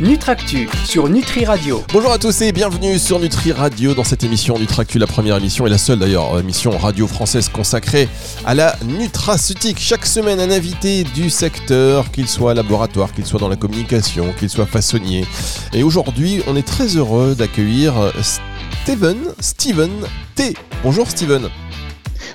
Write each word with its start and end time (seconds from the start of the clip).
Nutractu 0.00 0.66
sur 0.86 1.10
Nutri 1.10 1.44
Radio. 1.44 1.84
Bonjour 1.92 2.10
à 2.10 2.16
tous 2.16 2.40
et 2.40 2.52
bienvenue 2.52 2.98
sur 2.98 3.20
Nutri 3.20 3.52
Radio 3.52 3.92
dans 3.92 4.02
cette 4.02 4.24
émission 4.24 4.58
Nutractu, 4.58 4.98
la 4.98 5.06
première 5.06 5.36
émission 5.36 5.66
et 5.66 5.70
la 5.70 5.76
seule 5.76 5.98
d'ailleurs 5.98 6.38
émission 6.38 6.70
radio 6.70 7.06
française 7.06 7.50
consacrée 7.50 8.08
à 8.46 8.54
la 8.54 8.76
nutraceutique. 8.82 9.78
Chaque 9.78 10.06
semaine 10.06 10.40
un 10.40 10.50
invité 10.50 11.04
du 11.04 11.28
secteur, 11.28 12.10
qu'il 12.12 12.28
soit 12.28 12.54
laboratoire, 12.54 13.12
qu'il 13.12 13.26
soit 13.26 13.40
dans 13.40 13.50
la 13.50 13.56
communication, 13.56 14.32
qu'il 14.38 14.48
soit 14.48 14.64
façonnier. 14.64 15.26
Et 15.74 15.82
aujourd'hui 15.82 16.42
on 16.46 16.56
est 16.56 16.66
très 16.66 16.96
heureux 16.96 17.34
d'accueillir 17.34 17.92
Steven, 18.22 19.18
Steven 19.38 19.90
T. 20.34 20.54
Bonjour 20.82 21.10
Steven. 21.10 21.50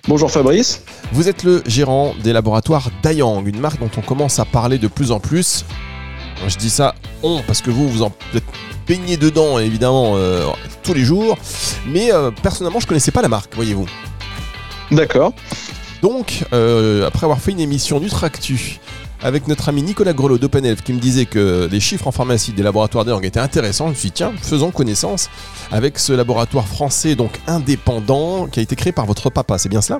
Bonjour 0.08 0.30
Fabrice. 0.30 0.84
Vous 1.14 1.28
êtes 1.30 1.44
le 1.44 1.64
gérant 1.66 2.14
des 2.24 2.32
laboratoires 2.32 2.92
Dayang, 3.02 3.44
une 3.48 3.60
marque 3.60 3.80
dont 3.80 3.90
on 3.98 4.02
commence 4.02 4.38
à 4.38 4.46
parler 4.46 4.78
de 4.78 4.88
plus 4.88 5.12
en 5.12 5.20
plus. 5.20 5.66
Je 6.48 6.58
dis 6.58 6.70
ça 6.70 6.96
on 7.24 7.42
parce 7.42 7.62
que 7.62 7.72
vous 7.72 7.90
vous 7.90 8.04
en 8.04 8.12
êtes 8.34 8.44
baigné 8.88 9.18
dedans 9.18 9.58
évidemment 9.58 10.14
euh, 10.16 10.46
tous 10.84 10.94
les 10.94 11.04
jours, 11.04 11.38
mais 11.88 12.14
euh, 12.14 12.30
personnellement 12.32 12.80
je 12.80 12.88
connaissais 12.88 13.12
pas 13.12 13.22
la 13.22 13.30
marque, 13.30 13.56
voyez-vous. 13.56 13.88
D'accord. 14.92 15.34
Donc 16.02 16.46
euh, 16.54 17.08
après 17.08 17.26
avoir 17.26 17.40
fait 17.40 17.52
une 17.52 17.60
émission 17.60 18.00
Nutractu 18.00 18.80
avec 19.24 19.48
notre 19.48 19.70
ami 19.70 19.82
Nicolas 19.82 20.14
Grelot 20.14 20.38
d'OpenElf 20.38 20.84
qui 20.84 20.94
me 20.94 21.00
disait 21.00 21.26
que 21.26 21.68
les 21.72 21.80
chiffres 21.80 22.08
en 22.08 22.12
pharmacie 22.12 22.52
des 22.52 22.62
laboratoires 22.62 23.06
d'Org 23.06 23.26
étaient 23.26 23.40
intéressants, 23.40 23.86
je 23.86 23.92
me 23.92 23.96
suis 23.96 24.10
dit 24.10 24.14
tiens, 24.14 24.34
faisons 24.40 24.70
connaissance 24.70 25.30
avec 25.72 25.98
ce 25.98 26.14
laboratoire 26.14 26.68
français 26.68 27.16
donc 27.16 27.32
indépendant 27.48 28.46
qui 28.46 28.60
a 28.60 28.64
été 28.64 28.76
créé 28.76 28.94
par 28.94 29.08
votre 29.08 29.32
papa, 29.32 29.58
c'est 29.58 29.70
bien 29.70 29.82
cela? 29.82 30.00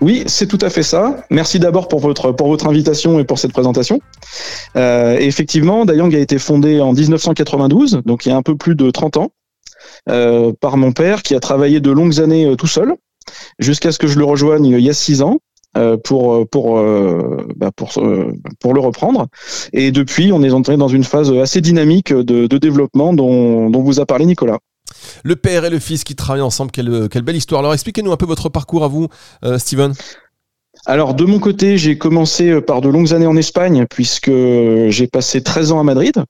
Oui, 0.00 0.24
c'est 0.26 0.46
tout 0.46 0.58
à 0.60 0.70
fait 0.70 0.82
ça. 0.82 1.24
Merci 1.30 1.58
d'abord 1.58 1.88
pour 1.88 2.00
votre, 2.00 2.32
pour 2.32 2.48
votre 2.48 2.66
invitation 2.66 3.18
et 3.18 3.24
pour 3.24 3.38
cette 3.38 3.52
présentation. 3.52 4.00
Euh, 4.76 5.16
effectivement, 5.18 5.84
Dayang 5.84 6.14
a 6.14 6.18
été 6.18 6.38
fondé 6.38 6.80
en 6.80 6.92
1992, 6.92 8.02
donc 8.04 8.26
il 8.26 8.30
y 8.30 8.32
a 8.32 8.36
un 8.36 8.42
peu 8.42 8.56
plus 8.56 8.74
de 8.74 8.90
30 8.90 9.16
ans, 9.16 9.30
euh, 10.08 10.52
par 10.60 10.76
mon 10.76 10.92
père 10.92 11.22
qui 11.22 11.34
a 11.34 11.40
travaillé 11.40 11.80
de 11.80 11.90
longues 11.90 12.20
années 12.20 12.46
euh, 12.46 12.56
tout 12.56 12.66
seul, 12.66 12.94
jusqu'à 13.58 13.92
ce 13.92 13.98
que 13.98 14.06
je 14.06 14.18
le 14.18 14.24
rejoigne 14.24 14.66
il 14.66 14.80
y 14.80 14.90
a 14.90 14.94
6 14.94 15.22
ans. 15.22 15.38
pour 16.04 16.48
pour 16.48 16.82
bah, 17.56 17.70
pour 18.58 18.74
le 18.74 18.80
reprendre 18.80 19.28
et 19.72 19.92
depuis 19.92 20.32
on 20.32 20.42
est 20.42 20.50
entré 20.50 20.76
dans 20.76 20.88
une 20.88 21.04
phase 21.04 21.30
assez 21.30 21.60
dynamique 21.60 22.12
de, 22.12 22.58
développement 22.58 23.12
dont 23.12 23.82
vous 23.82 24.00
a 24.00 24.06
parlé 24.06 24.24
Nicolas. 24.24 24.58
Le 25.24 25.36
père 25.36 25.64
et 25.64 25.70
le 25.70 25.78
fils 25.78 26.04
qui 26.04 26.14
travaillent 26.14 26.42
ensemble, 26.42 26.70
quelle, 26.70 27.22
belle 27.22 27.36
histoire. 27.36 27.60
Alors 27.60 27.74
expliquez-nous 27.74 28.12
un 28.12 28.16
peu 28.16 28.26
votre 28.26 28.48
parcours 28.48 28.84
à 28.84 28.88
vous, 28.88 29.08
euh, 29.44 29.58
Steven. 29.58 29.92
Alors 30.86 31.14
de 31.14 31.24
mon 31.24 31.38
côté, 31.38 31.76
j'ai 31.76 31.98
commencé 31.98 32.50
euh, 32.50 32.60
par 32.60 32.80
de 32.80 32.88
longues 32.88 33.12
années 33.12 33.26
en 33.26 33.36
Espagne 33.36 33.86
puisque 33.88 34.30
j'ai 34.30 35.06
passé 35.06 35.42
13 35.42 35.72
ans 35.72 35.80
à 35.80 35.84
Madrid. 35.84 36.24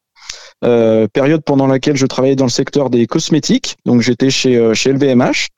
Euh, 0.64 1.06
période 1.06 1.42
pendant 1.44 1.68
laquelle 1.68 1.96
je 1.96 2.06
travaillais 2.06 2.34
dans 2.34 2.46
le 2.46 2.50
secteur 2.50 2.90
des 2.90 3.06
cosmétiques. 3.06 3.76
Donc 3.86 4.00
j'étais 4.00 4.28
chez 4.28 4.56
euh, 4.56 4.74
chez 4.74 4.92
LVMH. 4.92 5.48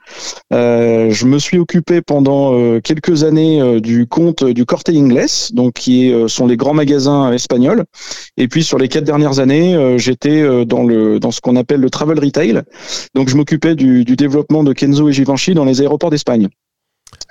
Euh, 0.53 1.11
je 1.11 1.25
me 1.25 1.39
suis 1.39 1.59
occupé 1.59 2.03
pendant 2.03 2.81
quelques 2.81 3.25
années 3.25 3.81
du 3.81 4.07
compte 4.07 4.45
du 4.45 4.67
Corte 4.67 4.91
Inglés, 4.91 5.53
donc 5.53 5.75
qui 5.75 6.13
sont 6.27 6.47
les 6.47 6.57
grands 6.57 6.75
magasins 6.75 7.33
espagnols. 7.33 7.85
Et 8.37 8.49
puis 8.49 8.63
sur 8.63 8.77
les 8.77 8.89
quatre 8.89 9.05
dernières 9.05 9.39
années, 9.39 9.97
j'étais 9.99 10.43
dans 10.67 10.85
dans 11.19 11.31
ce 11.31 11.41
qu'on 11.41 11.57
appelle 11.57 11.81
le 11.81 11.91
travel 11.91 12.19
retail. 12.19 12.63
Donc 13.15 13.29
je 13.29 13.37
m'occupais 13.37 13.75
du, 13.75 14.05
du 14.05 14.17
développement 14.17 14.65
de 14.65 14.73
Kenzo 14.73 15.09
et 15.09 15.13
Givenchy 15.13 15.55
dans 15.55 15.65
les 15.65 15.81
aéroports 15.81 16.11
d'Espagne. 16.11 16.49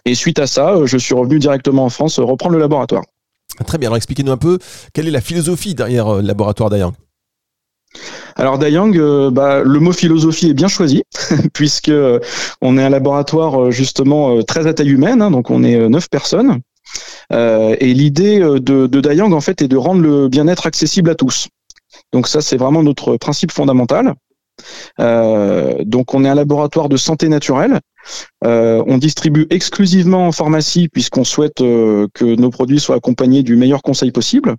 Et 0.06 0.16
suite 0.16 0.40
à 0.40 0.48
ça, 0.48 0.76
je 0.86 0.98
suis 0.98 1.14
revenu 1.14 1.40
directement 1.40 1.86
en 1.86 1.90
France 1.90 2.20
reprendre 2.20 2.54
le 2.54 2.60
laboratoire. 2.60 3.04
Très 3.66 3.78
bien. 3.78 3.90
Alors 3.90 3.98
expliquez-nous 3.98 4.32
un 4.32 4.38
peu 4.38 4.58
quelle 4.94 5.08
est 5.08 5.12
la 5.12 5.22
philosophie 5.22 5.76
derrière 5.76 6.16
le 6.16 6.22
laboratoire 6.22 6.70
d'ailleurs? 6.70 6.94
Alors 8.40 8.58
Dayang, 8.58 8.96
euh, 8.96 9.30
bah, 9.32 9.64
le 9.66 9.80
mot 9.82 9.92
philosophie 9.92 10.50
est 10.50 10.54
bien 10.54 10.70
choisi 10.70 11.04
puisque 11.54 11.90
euh, 11.90 12.20
on 12.62 12.78
est 12.78 12.84
un 12.84 12.90
laboratoire 12.90 13.64
euh, 13.66 13.72
justement 13.72 14.42
très 14.44 14.66
à 14.66 14.74
taille 14.74 14.92
humaine, 14.92 15.22
hein, 15.22 15.30
donc 15.30 15.52
on 15.52 15.62
est 15.62 15.90
neuf 15.90 16.10
personnes. 16.10 16.62
et 17.32 17.94
l'idée 17.94 18.40
de, 18.40 18.88
de 18.88 19.02
Dayang 19.02 19.34
en 19.34 19.42
fait 19.42 19.62
est 19.62 19.68
de 19.68 19.76
rendre 19.76 20.02
le 20.02 20.30
bien-être 20.30 20.68
accessible 20.68 21.10
à 21.10 21.16
tous. 21.16 21.50
Donc 22.14 22.30
ça 22.30 22.40
c'est 22.40 22.56
vraiment 22.56 22.82
notre 22.82 23.18
principe 23.18 23.52
fondamental. 23.52 24.14
donc 24.98 26.14
on 26.14 26.24
est 26.24 26.30
un 26.30 26.36
laboratoire 26.36 26.88
de 26.88 26.96
santé 26.96 27.28
naturelle. 27.28 27.82
on 28.42 28.98
distribue 28.98 29.48
exclusivement 29.50 30.28
en 30.28 30.32
pharmacie 30.32 30.88
puisqu'on 30.88 31.26
souhaite 31.26 31.58
que 31.58 32.36
nos 32.36 32.50
produits 32.52 32.80
soient 32.80 32.96
accompagnés 32.96 33.44
du 33.44 33.58
meilleur 33.58 33.82
conseil 33.82 34.12
possible. 34.12 34.56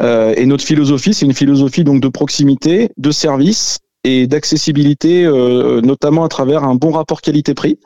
Euh, 0.00 0.34
et 0.36 0.46
notre 0.46 0.64
philosophie, 0.64 1.14
c'est 1.14 1.26
une 1.26 1.34
philosophie 1.34 1.84
donc 1.84 2.00
de 2.00 2.08
proximité, 2.08 2.90
de 2.96 3.10
service 3.10 3.78
et 4.04 4.26
d'accessibilité, 4.26 5.24
euh, 5.24 5.80
notamment 5.82 6.24
à 6.24 6.28
travers 6.28 6.64
un 6.64 6.74
bon 6.74 6.90
rapport 6.90 7.20
qualité-prix 7.20 7.78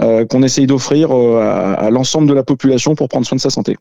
euh, 0.00 0.24
qu'on 0.24 0.42
essaye 0.42 0.66
d'offrir 0.66 1.12
à, 1.12 1.90
l'ensemble 1.90 2.28
de 2.28 2.34
la 2.34 2.42
population 2.42 2.94
pour 2.94 3.08
prendre 3.08 3.26
soin 3.26 3.36
de 3.36 3.40
sa 3.40 3.50
santé. 3.50 3.76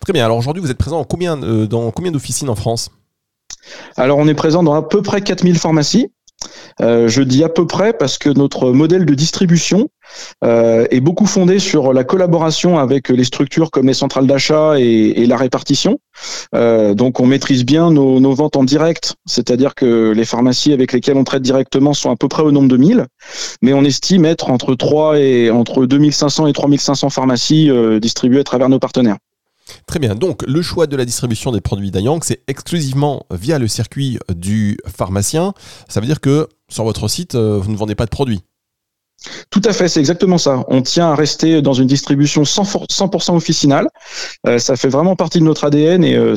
Très 0.00 0.12
bien. 0.12 0.24
Alors 0.24 0.36
aujourd'hui, 0.36 0.62
vous 0.62 0.70
êtes 0.70 0.78
présent 0.78 1.00
en 1.00 1.04
combien, 1.04 1.36
dans 1.36 1.90
combien 1.90 2.12
d'officines 2.12 2.48
en 2.48 2.54
France? 2.54 2.90
Alors 3.96 4.18
on 4.18 4.26
est 4.26 4.34
présent 4.34 4.62
dans 4.62 4.74
à 4.74 4.82
peu 4.82 5.02
près 5.02 5.20
4000 5.20 5.58
pharmacies. 5.58 6.10
Euh, 6.80 7.08
je 7.08 7.22
dis 7.22 7.44
à 7.44 7.48
peu 7.48 7.66
près 7.66 7.92
parce 7.92 8.18
que 8.18 8.30
notre 8.30 8.72
modèle 8.72 9.04
de 9.04 9.14
distribution 9.14 9.88
euh, 10.44 10.86
est 10.90 11.00
beaucoup 11.00 11.26
fondé 11.26 11.58
sur 11.58 11.92
la 11.92 12.04
collaboration 12.04 12.78
avec 12.78 13.08
les 13.08 13.24
structures 13.24 13.70
comme 13.70 13.86
les 13.86 13.94
centrales 13.94 14.26
d'achat 14.26 14.78
et, 14.78 15.26
la 15.26 15.36
répartition. 15.36 15.98
Euh, 16.54 16.94
donc 16.94 17.20
on 17.20 17.26
maîtrise 17.26 17.64
bien 17.64 17.90
nos, 17.90 18.34
ventes 18.34 18.56
en 18.56 18.64
direct, 18.64 19.14
c'est-à-dire 19.26 19.74
que 19.74 20.12
les 20.12 20.24
pharmacies 20.24 20.72
avec 20.72 20.92
lesquelles 20.92 21.16
on 21.16 21.24
traite 21.24 21.42
directement 21.42 21.94
sont 21.94 22.10
à 22.10 22.16
peu 22.16 22.26
près 22.26 22.42
au 22.42 22.50
nombre 22.50 22.68
de 22.68 22.76
1000, 22.76 23.06
mais 23.62 23.72
on 23.72 23.84
estime 23.84 24.24
être 24.24 24.50
entre 24.50 24.74
3 24.74 25.18
et 25.18 25.50
entre 25.50 25.86
2500 25.86 26.46
et 26.46 26.52
3500 26.52 27.10
pharmacies 27.10 27.70
distribuées 28.00 28.40
à 28.40 28.44
travers 28.44 28.68
nos 28.68 28.78
partenaires. 28.78 29.16
Très 29.86 29.98
bien. 29.98 30.14
Donc, 30.14 30.42
le 30.46 30.62
choix 30.62 30.86
de 30.86 30.96
la 30.96 31.04
distribution 31.04 31.52
des 31.52 31.60
produits 31.60 31.90
Dayang, 31.90 32.20
c'est 32.22 32.42
exclusivement 32.46 33.26
via 33.30 33.58
le 33.58 33.68
circuit 33.68 34.18
du 34.34 34.78
pharmacien. 34.86 35.54
Ça 35.88 36.00
veut 36.00 36.06
dire 36.06 36.20
que 36.20 36.48
sur 36.70 36.84
votre 36.84 37.08
site, 37.08 37.34
euh, 37.34 37.58
vous 37.60 37.70
ne 37.70 37.76
vendez 37.76 37.94
pas 37.94 38.06
de 38.06 38.10
produits. 38.10 38.40
Tout 39.50 39.60
à 39.66 39.74
fait, 39.74 39.88
c'est 39.88 40.00
exactement 40.00 40.38
ça. 40.38 40.64
On 40.68 40.80
tient 40.80 41.10
à 41.10 41.14
rester 41.14 41.60
dans 41.60 41.74
une 41.74 41.86
distribution 41.86 42.44
100%, 42.44 43.36
officinale. 43.36 43.88
Euh, 44.46 44.58
ça 44.58 44.76
fait 44.76 44.88
vraiment 44.88 45.14
partie 45.14 45.40
de 45.40 45.44
notre 45.44 45.64
ADN 45.64 46.04
et 46.04 46.16
euh, 46.16 46.36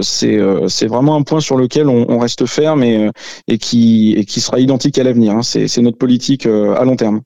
c'est 0.00 0.86
vraiment 0.86 1.16
un 1.16 1.22
point 1.22 1.40
sur 1.40 1.58
lequel 1.58 1.88
on, 1.88 2.18
reste 2.18 2.46
ferme 2.46 2.82
et, 2.82 3.10
qui 3.58 4.40
sera 4.40 4.60
identique 4.60 4.96
à 4.96 5.04
l'avenir. 5.04 5.34
Hein. 5.34 5.42
C'est 5.42 5.82
notre 5.82 5.98
politique 5.98 6.46
à 6.46 6.84
long 6.84 6.96
terme. 6.96 7.20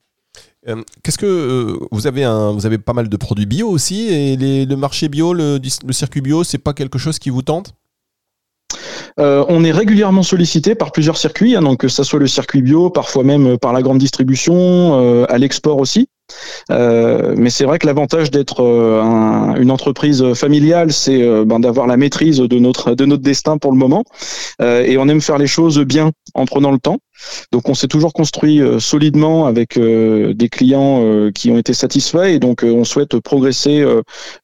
Euh, 0.69 0.82
qu'est-ce 1.03 1.19
que 1.19 1.26
euh, 1.26 1.87
vous 1.91 2.06
avez 2.06 2.25
un, 2.25 2.53
vous 2.53 2.66
avez 2.66 2.76
pas 2.76 2.93
mal 2.93 3.09
de 3.09 3.16
produits 3.16 3.47
bio 3.47 3.69
aussi 3.69 4.09
et 4.09 4.37
le 4.37 4.75
marché 4.76 5.09
bio, 5.09 5.32
le, 5.32 5.59
circuit 5.91 6.21
bio, 6.21 6.44
c'est 6.44 6.59
pas 6.59 6.75
quelque 6.75 6.98
chose 6.98 7.19
qui 7.19 7.31
vous 7.31 7.43
tente? 7.43 7.75
Euh, 9.19 9.44
on 9.48 9.65
est 9.65 9.72
régulièrement 9.72 10.22
sollicité 10.22 10.75
par 10.75 10.93
plusieurs 10.93 11.16
circuits, 11.16 11.56
hein, 11.56 11.62
donc 11.62 11.81
que 11.81 11.88
ce 11.88 12.04
soit 12.04 12.21
le 12.21 12.26
circuit 12.26 12.62
bio, 12.62 12.91
parfois 12.91 13.25
même 13.25 13.59
par 13.59 13.72
la 13.72 13.82
grande 13.82 13.98
distribution, 13.98 15.25
à 15.26 15.38
l'export 15.38 15.78
aussi. 15.78 16.09
mais 16.69 17.50
c'est 17.50 17.65
vrai 17.65 17.78
que 17.78 17.87
l'avantage 17.87 18.31
d'être 18.31 18.60
une 18.62 19.71
entreprise 19.71 20.34
familiale, 20.34 20.92
c'est 20.92 21.44
ben, 21.44 21.59
d'avoir 21.59 21.87
la 21.87 21.97
maîtrise 21.97 22.38
de 22.38 22.59
notre 22.59 22.94
de 22.94 23.04
notre 23.04 23.22
destin 23.22 23.59
pour 23.59 23.72
le 23.72 23.78
moment, 23.78 24.04
et 24.60 24.97
on 24.97 25.09
aime 25.09 25.21
faire 25.21 25.38
les 25.38 25.48
choses 25.48 25.81
bien 25.81 26.12
en 26.34 26.47
prenant 26.47 26.71
le 26.71 26.78
temps. 26.78 26.98
Donc 27.53 27.69
on 27.69 27.75
s'est 27.75 27.89
toujours 27.89 28.13
construit 28.13 28.61
euh, 28.61 28.78
solidement 28.78 29.47
avec 29.47 29.77
euh, 29.77 30.34
des 30.34 30.49
clients 30.49 31.01
euh, 31.03 31.31
qui 31.31 31.51
ont 31.51 31.59
été 31.59 31.75
satisfaits 31.75 32.28
et 32.28 32.39
donc 32.39 32.63
on 32.63 32.84
souhaite 32.84 33.19
progresser 33.19 33.84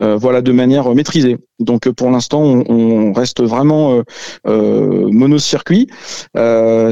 voilà 0.01 0.43
de 0.43 0.53
manière 0.53 0.95
maîtrisée. 0.95 1.39
Donc 1.59 1.89
pour 1.91 2.11
l'instant 2.11 2.43
on, 2.43 3.13
reste 3.13 3.43
vraiment 3.43 4.03
monocircuit. 4.45 5.89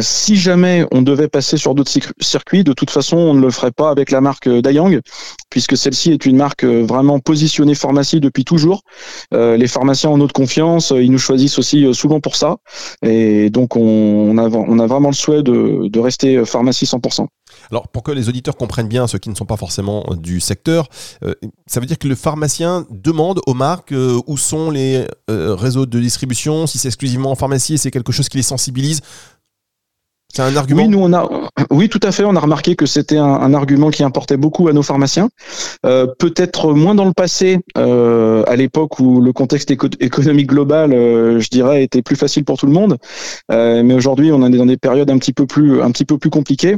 si 0.01 0.37
jamais 0.37 0.87
on 0.93 1.03
devait 1.03 1.29
passer 1.29 1.57
sur 1.57 1.75
d'autres 1.75 1.93
circuits, 2.21 2.65
de 2.65 2.73
toute 2.73 2.91
façon 2.91 3.17
on 3.17 3.35
ne 3.35 3.41
le 3.41 3.51
ferait 3.51 3.73
pas 3.73 3.91
avec 3.91 4.11
la 4.11 4.21
marque 4.21 4.49
Dayang 4.49 5.01
puisque 5.51 5.77
celle-ci 5.77 6.13
est 6.13 6.27
une 6.27 6.37
marque 6.37 6.65
vraiment 6.65 7.19
positionnée 7.19 7.75
pharmacie 7.75 8.21
depuis 8.21 8.45
toujours. 8.45 8.83
les 9.33 9.69
pharmaciens 9.69 10.11
ont 10.11 10.19
notre 10.19 10.35
confiance, 10.35 10.93
ils 10.97 11.11
nous 11.11 11.19
choisissent 11.19 11.59
aussi 11.59 11.87
souvent 11.95 12.21
pour 12.21 12.37
ça 12.37 12.57
et 13.03 13.51
donc 13.51 13.77
on 13.77 14.39
a 14.39 14.87
vraiment 14.87 15.09
le 15.09 15.15
souhait 15.15 15.43
de 15.43 15.74
de, 15.89 16.01
rester 16.01 16.45
pharmacie 16.45 16.85
100%. 16.85 17.27
Alors 17.71 17.89
pour 17.89 18.03
que 18.03 18.13
les 18.13 18.29
auditeurs 18.29 18.57
comprennent 18.57 18.89
bien, 18.89 19.07
ceux 19.07 19.19
qui 19.19 19.31
ne 19.31 19.35
sont 19.35 19.47
pas 19.47 19.57
forcément 19.57 20.05
du 20.15 20.41
secteur, 20.41 20.89
euh, 21.23 21.35
ça 21.67 21.81
veut 21.81 21.87
dire 21.87 21.99
que 21.99 22.09
le 22.09 22.15
pharmacien 22.15 22.87
demande 22.91 23.41
aux 23.47 23.55
marques 23.55 23.93
euh, 23.93 24.21
où 24.27 24.37
sont 24.37 24.71
les 24.71 25.07
euh, 25.31 25.55
réseaux 25.55 25.87
de 25.87 26.01
distribution, 26.01 26.67
si 26.67 26.79
c'est 26.79 26.89
exclusivement 26.89 27.31
en 27.31 27.35
pharmacie, 27.35 27.79
c'est 27.79 27.91
quelque 27.91 28.13
chose 28.13 28.29
qui 28.29 28.37
les 28.37 28.43
sensibilise. 28.43 29.01
Oui, 30.83 30.89
nous 30.89 30.99
on 30.99 31.13
a, 31.13 31.29
oui, 31.71 31.89
tout 31.89 32.01
à 32.03 32.13
fait. 32.13 32.25
On 32.25 32.35
a 32.35 32.41
remarqué 32.41 32.75
que 32.77 32.87
c'était 32.87 33.19
un, 33.19 33.55
argument 33.55 33.91
qui 33.91 34.03
importait 34.03 34.37
beaucoup 34.37 34.69
à 34.69 34.73
nos 34.73 34.83
pharmaciens. 34.83 35.29
Euh, 35.87 36.07
peut-être 36.19 36.73
moins 36.73 36.95
dans 36.95 37.05
le 37.05 37.13
passé, 37.13 37.61
euh, 37.79 38.43
à 38.47 38.57
l'époque 38.57 38.99
où 38.99 39.21
le 39.21 39.33
contexte 39.33 39.71
économique 39.71 40.49
global, 40.49 40.93
euh, 40.93 41.39
je 41.39 41.49
dirais, 41.51 41.85
était 41.85 42.03
plus 42.03 42.17
facile 42.17 42.45
pour 42.45 42.59
tout 42.59 42.67
le 42.67 42.73
monde. 42.73 42.97
mais 43.51 43.95
aujourd'hui, 43.95 44.33
on 44.33 44.45
est 44.45 44.57
dans 44.57 44.67
des 44.67 44.77
périodes 44.77 45.11
un 45.11 45.19
petit 45.19 45.33
peu 45.33 45.47
plus, 45.47 45.83
un 45.83 45.91
petit 45.91 46.05
peu 46.05 46.19
plus 46.19 46.31
compliquées. 46.31 46.77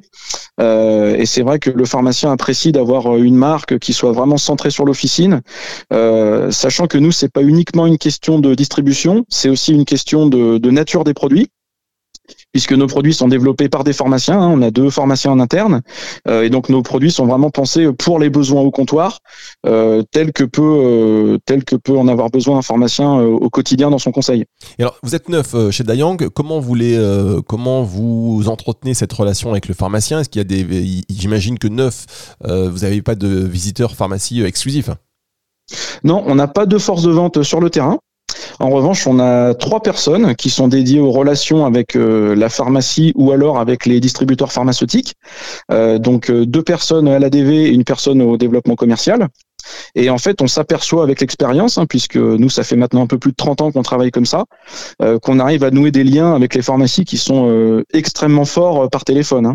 et 0.60 1.26
c'est 1.26 1.42
vrai 1.42 1.58
que 1.58 1.70
le 1.70 1.84
pharmacien 1.84 2.30
apprécie 2.32 2.72
d'avoir 2.72 3.16
une 3.16 3.36
marque 3.36 3.78
qui 3.78 3.92
soit 3.92 4.12
vraiment 4.12 4.36
centrée 4.36 4.70
sur 4.70 4.84
l'officine, 4.84 5.40
sachant 6.50 6.86
que 6.86 6.98
nous, 6.98 7.12
c'est 7.12 7.32
pas 7.32 7.42
uniquement 7.42 7.86
une 7.86 7.98
question 7.98 8.38
de 8.38 8.54
distribution, 8.54 9.24
c'est 9.28 9.48
aussi 9.48 9.72
une 9.72 9.84
question 9.84 10.26
de 10.26 10.70
nature 10.70 11.04
des 11.04 11.14
produits 11.14 11.48
puisque 12.56 12.72
nos 12.72 12.86
produits 12.86 13.12
sont 13.12 13.28
développés 13.28 13.68
par 13.68 13.84
des 13.84 13.92
pharmaciens. 13.92 14.40
Hein. 14.40 14.48
on 14.48 14.62
a 14.62 14.70
deux 14.70 14.88
pharmaciens 14.88 15.30
en 15.30 15.40
interne, 15.40 15.82
euh, 16.26 16.42
et 16.42 16.48
donc 16.48 16.70
nos 16.70 16.80
produits 16.80 17.10
sont 17.10 17.26
vraiment 17.26 17.50
pensés 17.50 17.92
pour 17.92 18.18
les 18.18 18.30
besoins 18.30 18.62
au 18.62 18.70
comptoir, 18.70 19.18
euh, 19.66 20.02
tel 20.10 20.32
que 20.32 20.42
peut 20.42 20.62
euh, 20.62 21.36
tel 21.44 21.66
que 21.66 21.76
peut 21.76 21.98
en 21.98 22.08
avoir 22.08 22.30
besoin 22.30 22.56
un 22.56 22.62
pharmacien 22.62 23.12
au 23.12 23.50
quotidien 23.50 23.90
dans 23.90 23.98
son 23.98 24.10
conseil. 24.10 24.46
Et 24.78 24.82
alors, 24.84 24.96
vous 25.02 25.14
êtes 25.14 25.28
neuf 25.28 25.54
chez 25.70 25.84
Dayang. 25.84 26.16
Comment 26.30 26.58
vous 26.58 26.76
comment 27.46 27.82
vous 27.82 28.44
entretenez 28.46 28.94
cette 28.94 29.12
relation 29.12 29.50
avec 29.50 29.68
le 29.68 29.74
pharmacien? 29.74 30.20
Est-ce 30.20 30.30
qu'il 30.30 30.40
y 30.40 30.40
a 30.40 30.44
des, 30.44 31.02
j'imagine 31.10 31.58
que 31.58 31.68
neuf, 31.68 32.06
vous 32.42 32.78
n'avez 32.78 33.02
pas 33.02 33.16
de 33.16 33.28
visiteurs 33.28 33.96
pharmacie 33.96 34.40
exclusifs? 34.40 34.88
Non, 36.04 36.22
on 36.26 36.36
n'a 36.36 36.48
pas 36.48 36.64
de 36.64 36.78
force 36.78 37.02
de 37.02 37.10
vente 37.10 37.42
sur 37.42 37.60
le 37.60 37.68
terrain. 37.68 37.98
En 38.58 38.70
revanche, 38.70 39.06
on 39.06 39.18
a 39.18 39.54
trois 39.54 39.82
personnes 39.82 40.34
qui 40.34 40.48
sont 40.48 40.68
dédiées 40.68 41.00
aux 41.00 41.10
relations 41.10 41.66
avec 41.66 41.94
euh, 41.94 42.34
la 42.34 42.48
pharmacie 42.48 43.12
ou 43.14 43.32
alors 43.32 43.58
avec 43.58 43.84
les 43.84 44.00
distributeurs 44.00 44.52
pharmaceutiques. 44.52 45.14
Euh, 45.70 45.98
donc 45.98 46.30
euh, 46.30 46.46
deux 46.46 46.62
personnes 46.62 47.08
à 47.08 47.18
l'ADV 47.18 47.66
et 47.66 47.68
une 47.68 47.84
personne 47.84 48.22
au 48.22 48.36
développement 48.36 48.74
commercial. 48.74 49.28
Et 49.94 50.10
en 50.10 50.18
fait, 50.18 50.40
on 50.42 50.46
s'aperçoit 50.46 51.02
avec 51.02 51.20
l'expérience, 51.20 51.76
hein, 51.76 51.86
puisque 51.86 52.16
nous, 52.16 52.48
ça 52.48 52.62
fait 52.62 52.76
maintenant 52.76 53.02
un 53.02 53.06
peu 53.06 53.18
plus 53.18 53.32
de 53.32 53.36
30 53.36 53.60
ans 53.62 53.72
qu'on 53.72 53.82
travaille 53.82 54.12
comme 54.12 54.26
ça, 54.26 54.44
qu'on 55.22 55.40
arrive 55.40 55.64
à 55.64 55.72
nouer 55.72 55.90
des 55.90 56.04
liens 56.04 56.36
avec 56.36 56.54
les 56.54 56.62
pharmacies 56.62 57.04
qui 57.04 57.16
sont 57.16 57.82
extrêmement 57.92 58.44
forts 58.44 58.88
par 58.90 59.04
téléphone. 59.04 59.46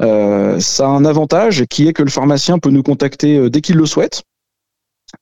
Hein. 0.00 0.58
ça 0.58 0.86
a 0.86 0.88
un 0.88 1.04
avantage 1.04 1.66
qui 1.70 1.86
est 1.86 1.92
que 1.92 2.02
le 2.02 2.10
pharmacien 2.10 2.58
peut 2.58 2.70
nous 2.70 2.82
contacter 2.82 3.48
dès 3.48 3.60
qu'il 3.60 3.76
le 3.76 3.86
souhaite. 3.86 4.24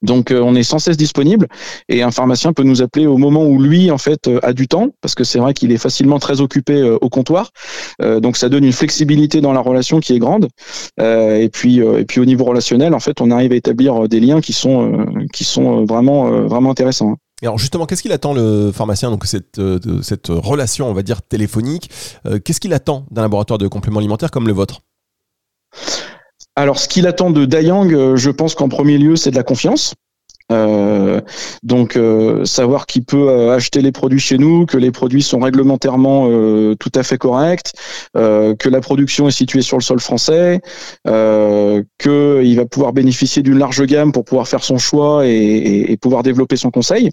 Donc 0.02 0.30
euh, 0.30 0.40
on 0.40 0.54
est 0.54 0.62
sans 0.62 0.78
cesse 0.78 0.96
disponible 0.96 1.48
et 1.88 2.02
un 2.02 2.10
pharmacien 2.10 2.52
peut 2.52 2.62
nous 2.62 2.82
appeler 2.82 3.06
au 3.06 3.18
moment 3.18 3.44
où 3.44 3.60
lui 3.60 3.90
en 3.90 3.98
fait 3.98 4.28
euh, 4.28 4.40
a 4.42 4.52
du 4.52 4.68
temps 4.68 4.88
parce 5.00 5.14
que 5.14 5.24
c'est 5.24 5.38
vrai 5.38 5.54
qu'il 5.54 5.72
est 5.72 5.78
facilement 5.78 6.18
très 6.18 6.40
occupé 6.40 6.74
euh, 6.74 6.98
au 7.00 7.08
comptoir. 7.08 7.50
donc 8.00 8.36
ça 8.36 8.48
donne 8.48 8.64
une 8.64 8.72
flexibilité 8.72 9.40
dans 9.40 9.52
la 9.52 9.60
relation 9.60 10.00
qui 10.00 10.14
est 10.14 10.18
grande. 10.18 10.48
et 10.98 11.48
puis 11.52 11.78
et 11.78 12.04
puis 12.04 12.20
au 12.20 12.24
niveau 12.24 12.44
relationnel 12.44 12.94
en 12.94 13.00
fait 13.00 13.20
on 13.20 13.30
arrive 13.30 13.52
à 13.52 13.56
établir 13.56 14.08
des 14.08 14.20
liens 14.20 14.40
qui 14.40 14.52
sont 14.52 15.06
qui 15.32 15.44
sont 15.44 15.84
vraiment 15.84 16.46
vraiment 16.46 16.70
intéressants. 16.70 17.16
alors 17.42 17.58
justement, 17.58 17.86
qu'est-ce 17.86 18.02
qu'il 18.02 18.12
attend 18.12 18.34
le 18.34 18.72
pharmacien 18.72 19.10
donc 19.10 19.26
cette 19.26 19.60
cette 20.02 20.28
relation 20.28 20.88
on 20.88 20.94
va 20.94 21.02
dire 21.02 21.22
téléphonique 21.22 21.90
Qu'est-ce 22.44 22.60
qu'il 22.60 22.72
attend 22.72 23.06
d'un 23.10 23.22
laboratoire 23.22 23.58
de 23.58 23.68
compléments 23.68 23.98
alimentaires 23.98 24.30
comme 24.30 24.46
le 24.46 24.52
vôtre? 24.52 24.80
Alors, 26.54 26.78
ce 26.78 26.86
qu'il 26.86 27.06
attend 27.06 27.30
de 27.30 27.46
Dayang, 27.46 27.92
euh, 27.92 28.16
je 28.16 28.30
pense 28.30 28.54
qu'en 28.54 28.68
premier 28.68 28.98
lieu, 28.98 29.16
c'est 29.16 29.30
de 29.30 29.36
la 29.36 29.42
confiance. 29.42 29.94
Euh, 30.50 31.20
donc 31.62 31.96
euh, 31.96 32.44
savoir 32.44 32.84
qui 32.84 33.00
peut 33.00 33.52
acheter 33.52 33.80
les 33.80 33.92
produits 33.92 34.18
chez 34.18 34.36
nous, 34.36 34.66
que 34.66 34.76
les 34.76 34.90
produits 34.90 35.22
sont 35.22 35.38
réglementairement 35.38 36.26
tout 36.78 36.92
à 36.94 37.02
fait 37.02 37.16
corrects, 37.16 37.72
que 38.14 38.68
la 38.68 38.80
production 38.80 39.28
est 39.28 39.32
située 39.32 39.62
sur 39.62 39.78
le 39.78 39.82
sol 39.82 39.98
français, 40.00 40.60
qu'il 41.06 42.56
va 42.56 42.66
pouvoir 42.66 42.92
bénéficier 42.92 43.42
d'une 43.42 43.58
large 43.58 43.82
gamme 43.86 44.12
pour 44.12 44.24
pouvoir 44.24 44.46
faire 44.46 44.62
son 44.62 44.76
choix 44.76 45.26
et, 45.26 45.96
pouvoir 46.02 46.22
développer 46.22 46.56
son 46.56 46.70
conseil. 46.70 47.12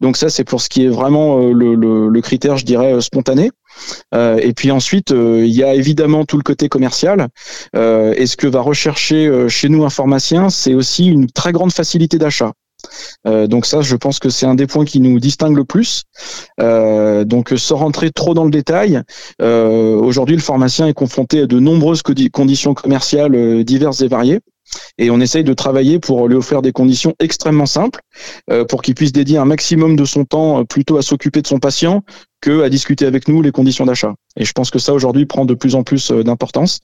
Donc 0.00 0.16
ça 0.16 0.30
c'est 0.30 0.44
pour 0.44 0.62
ce 0.62 0.70
qui 0.70 0.86
est 0.86 0.88
vraiment 0.88 1.40
le 1.40 2.20
critère, 2.20 2.56
je 2.56 2.64
dirais, 2.64 2.98
spontané. 3.02 3.50
Euh, 4.14 4.38
et 4.42 4.52
puis 4.52 4.70
ensuite, 4.70 5.12
euh, 5.12 5.44
il 5.44 5.54
y 5.54 5.62
a 5.62 5.74
évidemment 5.74 6.24
tout 6.24 6.36
le 6.36 6.42
côté 6.42 6.68
commercial. 6.68 7.28
Euh, 7.76 8.14
et 8.16 8.26
ce 8.26 8.36
que 8.36 8.46
va 8.46 8.60
rechercher 8.60 9.48
chez 9.48 9.68
nous 9.68 9.84
un 9.84 9.90
pharmacien, 9.90 10.50
c'est 10.50 10.74
aussi 10.74 11.06
une 11.06 11.30
très 11.30 11.52
grande 11.52 11.72
facilité 11.72 12.18
d'achat. 12.18 12.52
donc 13.24 13.66
ça, 13.66 13.80
je 13.80 13.96
pense 13.96 14.18
que 14.18 14.30
c'est 14.30 14.46
un 14.46 14.54
des 14.54 14.66
points 14.66 14.84
qui 14.84 15.00
nous 15.00 15.18
distingue 15.18 15.56
le 15.56 15.64
plus. 15.64 16.04
donc 16.58 17.52
sans 17.56 17.76
rentrer 17.76 18.10
trop 18.10 18.34
dans 18.34 18.44
le 18.44 18.50
détail, 18.50 19.02
aujourd'hui 19.40 20.36
le 20.36 20.42
pharmacien 20.42 20.86
est 20.86 20.94
confronté 20.94 21.42
à 21.42 21.46
de 21.46 21.58
nombreuses 21.58 22.02
conditions 22.32 22.74
commerciales 22.74 23.64
diverses 23.64 24.00
et 24.02 24.08
variées. 24.08 24.40
Et 24.98 25.10
on 25.10 25.18
essaye 25.20 25.44
de 25.44 25.54
travailler 25.54 25.98
pour 25.98 26.28
lui 26.28 26.36
offrir 26.36 26.60
des 26.60 26.72
conditions 26.72 27.14
extrêmement 27.18 27.66
simples, 27.66 28.00
pour 28.68 28.82
qu'il 28.82 28.94
puisse 28.94 29.12
dédier 29.12 29.38
un 29.38 29.46
maximum 29.46 29.96
de 29.96 30.04
son 30.04 30.24
temps 30.24 30.64
plutôt 30.64 30.98
à 30.98 31.02
s'occuper 31.02 31.42
de 31.42 31.46
son 31.46 31.58
patient 31.58 32.02
que 32.40 32.62
à 32.62 32.68
discuter 32.68 33.06
avec 33.06 33.28
nous 33.28 33.42
les 33.42 33.52
conditions 33.52 33.86
d'achat. 33.86 34.14
Et 34.36 34.44
je 34.44 34.52
pense 34.52 34.70
que 34.70 34.78
ça 34.78 34.94
aujourd'hui 34.94 35.26
prend 35.26 35.44
de 35.44 35.54
plus 35.54 35.74
en 35.74 35.82
plus 35.82 36.10
euh, 36.10 36.22
d'importance. 36.22 36.80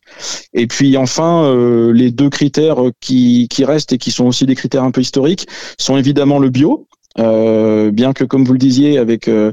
Et 0.52 0.66
puis 0.66 0.96
enfin, 0.96 1.54
les 1.92 2.10
deux 2.10 2.30
critères 2.30 2.76
qui, 3.00 3.48
qui 3.48 3.64
restent 3.64 3.92
et 3.92 3.98
qui 3.98 4.10
sont 4.10 4.26
aussi 4.26 4.46
des 4.46 4.54
critères 4.54 4.84
un 4.84 4.90
peu 4.90 5.00
historiques 5.00 5.46
sont 5.78 5.96
évidemment 5.96 6.38
le 6.38 6.50
bio, 6.50 6.86
euh, 7.18 7.90
bien 7.90 8.12
que, 8.12 8.24
comme 8.24 8.44
vous 8.44 8.52
le 8.52 8.58
disiez, 8.58 8.98
avec 8.98 9.28
euh, 9.28 9.52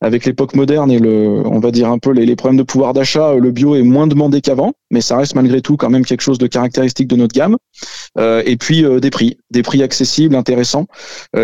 avec 0.00 0.24
l'époque 0.24 0.54
moderne 0.54 0.90
et 0.90 0.98
le, 0.98 1.42
on 1.44 1.58
va 1.58 1.70
dire 1.70 1.88
un 1.88 1.98
peu 1.98 2.12
les, 2.12 2.36
problèmes 2.36 2.58
de 2.58 2.62
pouvoir 2.62 2.92
d'achat, 2.92 3.34
le 3.34 3.50
bio 3.50 3.74
est 3.74 3.82
moins 3.82 4.06
demandé 4.06 4.40
qu'avant, 4.40 4.72
mais 4.90 5.00
ça 5.00 5.16
reste 5.16 5.34
malgré 5.34 5.60
tout 5.60 5.76
quand 5.76 5.90
même 5.90 6.04
quelque 6.04 6.20
chose 6.20 6.38
de 6.38 6.46
caractéristique 6.46 7.08
de 7.08 7.16
notre 7.16 7.34
gamme. 7.34 7.56
Euh, 8.18 8.42
et 8.46 8.56
puis 8.56 8.84
des 9.00 9.10
prix, 9.10 9.38
des 9.50 9.62
prix 9.62 9.82
accessibles, 9.82 10.34
intéressants, 10.34 10.86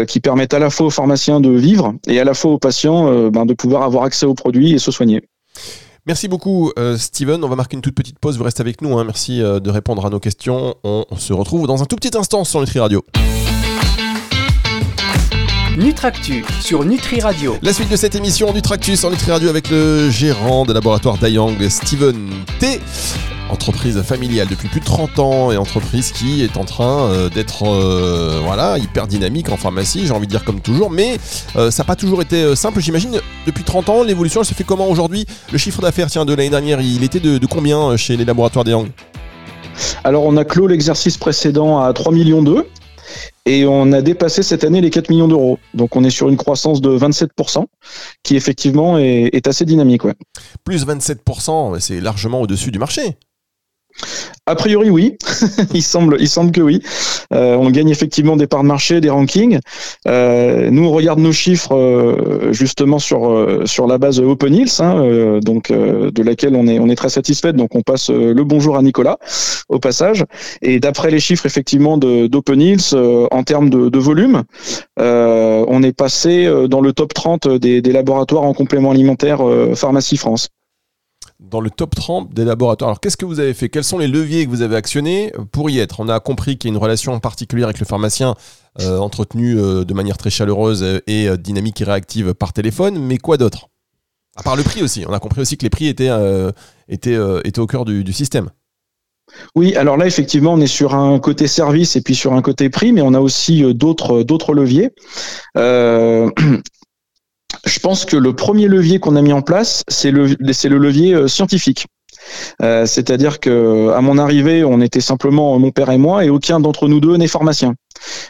qui 0.07 0.21
permettent 0.21 0.55
à 0.55 0.59
la 0.59 0.71
fois 0.71 0.87
aux 0.87 0.91
pharmaciens 0.91 1.41
de 1.41 1.51
vivre 1.51 1.95
et 2.07 2.21
à 2.21 2.25
la 2.25 2.35
fois 2.35 2.53
aux 2.53 2.59
patients 2.59 3.31
ben, 3.31 3.47
de 3.47 3.55
pouvoir 3.55 3.83
avoir 3.83 4.05
accès 4.05 4.27
aux 4.27 4.35
produits 4.35 4.73
et 4.73 4.79
se 4.79 4.91
soigner. 4.91 5.23
Merci 6.07 6.29
beaucoup, 6.29 6.73
Steven. 6.97 7.43
On 7.43 7.49
va 7.49 7.57
marquer 7.57 7.77
une 7.77 7.83
toute 7.83 7.95
petite 7.95 8.19
pause. 8.19 8.39
Vous 8.39 8.45
restez 8.45 8.61
avec 8.61 8.83
nous. 8.83 8.99
Hein. 8.99 9.05
Merci 9.05 9.39
de 9.39 9.71
répondre 9.71 10.05
à 10.07 10.11
nos 10.11 10.21
questions. 10.21 10.77
On, 10.85 11.05
se 11.17 11.33
retrouve 11.33 11.67
dans 11.67 11.83
un 11.83 11.87
tout 11.87 11.97
petit 11.97 12.17
instant 12.17 12.45
sur 12.45 12.61
Nutri 12.61 12.79
Radio. 12.79 13.05
Nutractu 15.77 16.43
sur 16.63 16.87
Nutri 16.87 17.21
Radio. 17.21 17.57
La 17.61 17.75
suite 17.75 17.91
de 17.91 17.97
cette 17.97 18.15
émission 18.15 18.51
Nutractu 18.55 18.97
sur 18.97 19.11
Nutri 19.11 19.31
Radio 19.31 19.51
avec 19.51 19.69
le 19.69 20.09
gérant 20.09 20.65
de 20.65 20.73
laboratoire 20.73 21.19
Dayang, 21.19 21.55
Steven 21.69 22.31
T 22.59 22.81
entreprise 23.51 24.01
familiale 24.01 24.49
depuis 24.49 24.69
plus 24.69 24.81
de 24.81 24.87
30 24.87 25.19
ans 25.19 25.53
et 25.53 25.59
entreprise 25.59 26.13
qui 26.13 26.43
est 26.43 26.57
en 26.57 26.65
train 26.65 27.11
euh, 27.11 27.29
d'être 27.29 27.65
euh, 27.65 28.41
voilà 28.43 28.79
hyper 28.79 29.07
dynamique 29.07 29.51
en 29.51 29.59
pharmacie, 29.59 30.07
j'ai 30.07 30.13
envie 30.13 30.27
de 30.27 30.31
dire 30.31 30.45
comme 30.45 30.61
toujours, 30.61 30.91
mais 30.91 31.19
euh, 31.57 31.71
ça 31.71 31.83
n'a 31.83 31.87
pas 31.87 31.95
toujours 31.95 32.23
été 32.23 32.57
simple. 32.57 32.81
J'imagine 32.81 33.21
depuis 33.47 33.63
30 33.63 33.89
ans, 33.91 34.03
l'évolution 34.03 34.41
elle 34.41 34.47
se 34.47 34.55
fait 34.55 34.65
comment 34.65 34.89
aujourd'hui? 34.89 35.27
Le 35.53 35.59
chiffre 35.59 35.83
d'affaires 35.83 36.09
tiens 36.11 36.25
de 36.25 36.33
l'année 36.33 36.51
dernière, 36.51 36.81
il 36.81 37.05
était 37.05 37.21
de, 37.21 37.37
de 37.37 37.47
combien 37.47 37.99
chez 37.99 38.17
les 38.17 38.25
laboratoires 38.25 38.65
Dayang? 38.65 38.89
Alors 40.05 40.25
on 40.25 40.39
a 40.39 40.45
clos 40.45 40.69
l'exercice 40.69 41.19
précédent 41.19 41.81
à 41.81 41.93
3 41.93 42.13
millions 42.13 42.43
d'euros 42.43 42.65
et 43.45 43.67
on 43.67 43.93
a 43.93 44.03
dépassé 44.03 44.43
cette 44.43 44.65
année 44.65 44.81
les 44.81 44.91
4 44.91 45.11
millions 45.11 45.29
d'euros. 45.29 45.59
Donc 45.75 45.97
on 45.97 46.05
est 46.05 46.11
sur 46.11 46.29
une 46.29 46.37
croissance 46.37 46.81
de 46.81 46.97
27%, 46.97 47.65
qui 48.23 48.37
effectivement 48.37 48.99
est, 48.99 49.47
assez 49.47 49.65
dynamique. 49.65 50.03
Plus 50.65 50.87
27%, 50.87 51.79
c'est 51.81 52.01
largement 52.01 52.41
au-dessus 52.41 52.71
du 52.71 52.79
marché. 52.79 53.17
A 54.49 54.55
priori, 54.55 54.91
oui. 54.91 55.17
il 55.75 55.83
semble, 55.83 56.19
il 56.21 56.29
semble 56.29 56.53
que 56.53 56.61
oui. 56.61 56.81
Euh, 57.33 57.57
on 57.57 57.69
gagne 57.71 57.89
effectivement 57.89 58.37
des 58.37 58.47
parts 58.47 58.63
de 58.63 58.69
marché, 58.69 59.01
des 59.01 59.11
rankings. 59.11 59.59
Euh, 60.07 60.71
nous, 60.71 60.85
on 60.85 60.93
regarde 60.93 61.19
nos 61.19 61.33
chiffres 61.33 61.75
euh, 61.75 62.53
justement 62.53 63.01
sur 63.01 63.63
sur 63.65 63.89
la 63.89 63.99
base 63.99 64.21
Open 64.21 64.55
Hills, 64.55 64.81
hein, 64.81 65.41
donc 65.43 65.73
de 65.73 66.23
laquelle 66.23 66.55
on 66.55 66.69
est 66.69 66.79
on 66.79 66.89
est 66.89 66.95
très 66.95 67.09
satisfait. 67.09 67.53
Donc, 67.53 67.75
on 67.75 67.83
passe 67.83 68.09
le 68.09 68.45
bonjour 68.45 68.77
à 68.77 68.83
Nicolas 68.83 69.19
au 69.69 69.81
passage. 69.81 70.25
Et 70.63 70.79
d'après 70.79 71.11
les 71.11 71.19
chiffres 71.19 71.47
effectivement 71.47 71.99
d'Open 71.99 72.61
Hills, 72.61 72.95
en 73.31 73.43
termes 73.43 73.69
de, 73.69 73.99
volume, 73.99 74.45
on 74.97 75.83
est 75.83 75.97
passé 75.97 76.49
dans 76.69 76.81
le 76.81 76.93
top 76.93 77.15
30 77.15 77.49
des, 77.49 77.83
des 77.83 77.93
laboratoires 77.93 78.45
en 78.45 78.55
complément 78.55 78.93
alimentaire 78.93 79.41
pharmacie 79.75 80.17
France 80.17 80.51
dans 81.41 81.61
le 81.61 81.71
top 81.71 81.95
30 81.95 82.33
des 82.33 82.45
laboratoires. 82.45 82.91
Alors 82.91 83.01
qu'est-ce 83.01 83.17
que 83.17 83.25
vous 83.25 83.41
avez 83.41 83.55
fait? 83.55 83.69
Quels 83.69 83.85
sont 83.85 83.99
les 83.99 84.09
leviers 84.09 84.45
que 84.45 84.51
vous 84.51 84.63
avez 84.63 84.77
actionnés 84.77 85.33
pour 85.53 85.71
y 85.71 85.79
être? 85.79 86.01
On 86.01 86.09
a 86.09 86.21
compris 86.21 86.59
qu'il 86.59 86.71
y 86.71 86.73
a 86.73 86.75
une 86.75 86.83
relation 86.83 87.19
particulière 87.21 87.69
avec 87.69 87.81
le 87.81 87.87
pharmacien 87.87 88.35
euh, 88.81 88.99
entretenue 88.99 89.59
euh, 89.59 89.85
de 89.85 89.95
manière 89.95 90.19
très 90.19 90.29
chaleureuse 90.29 91.01
et 91.07 91.29
euh, 91.29 91.39
dynamique 91.39 91.81
et 91.81 91.85
réactive 91.85 92.35
par 92.35 92.53
téléphone, 92.53 92.99
mais 92.99 93.17
quoi 93.17 93.39
d'autre? 93.39 93.69
À 94.37 94.43
part 94.43 94.55
le 94.55 94.63
prix 94.63 94.83
aussi. 94.83 95.05
On 95.09 95.15
a 95.15 95.19
compris 95.19 95.41
aussi 95.41 95.57
que 95.57 95.63
les 95.63 95.71
prix 95.71 95.87
étaient, 95.87 96.11
étaient, 96.89 97.19
étaient 97.45 97.59
au 97.59 97.67
cœur 97.67 97.87
du, 97.87 98.13
système. 98.13 98.51
Oui, 99.55 99.75
alors 99.77 99.97
là 99.97 100.07
effectivement, 100.07 100.53
on 100.53 100.61
est 100.61 100.67
sur 100.67 100.95
un 100.95 101.19
côté 101.19 101.47
service 101.47 101.97
et 101.97 102.03
puis 102.03 102.15
sur 102.15 102.35
un 102.35 102.43
côté 102.43 102.69
prix, 102.69 102.93
mais 102.93 103.01
on 103.01 103.15
a 103.15 103.21
aussi 103.21 103.63
d'autres 103.75 104.23
d'autres 104.25 104.53
leviers. 104.53 104.91
je 107.67 107.79
pense 107.81 108.05
que 108.05 108.17
le 108.17 108.33
premier 108.33 108.69
levier 108.69 108.99
qu'on 108.99 109.17
a 109.17 109.23
mis 109.23 109.33
en 109.33 109.43
place, 109.43 109.83
c'est 109.89 110.11
le, 110.11 110.37
c'est 110.53 110.69
le 110.69 110.79
levier 110.79 111.15
euh, 111.15 111.29
scientifique. 111.29 111.87
C'est-à-dire 112.61 113.39
que 113.39 113.91
à 113.91 114.01
mon 114.01 114.19
arrivée, 114.19 114.65
on 114.65 114.81
était 114.81 115.01
simplement 115.01 115.57
mon 115.61 115.71
père 115.71 115.91
et 115.91 115.99
moi, 115.99 116.25
et 116.25 116.29
aucun 116.29 116.59
d'entre 116.59 116.89
nous 116.89 116.99
deux 116.99 117.17
n'est 117.17 117.29
pharmacien. 117.29 117.75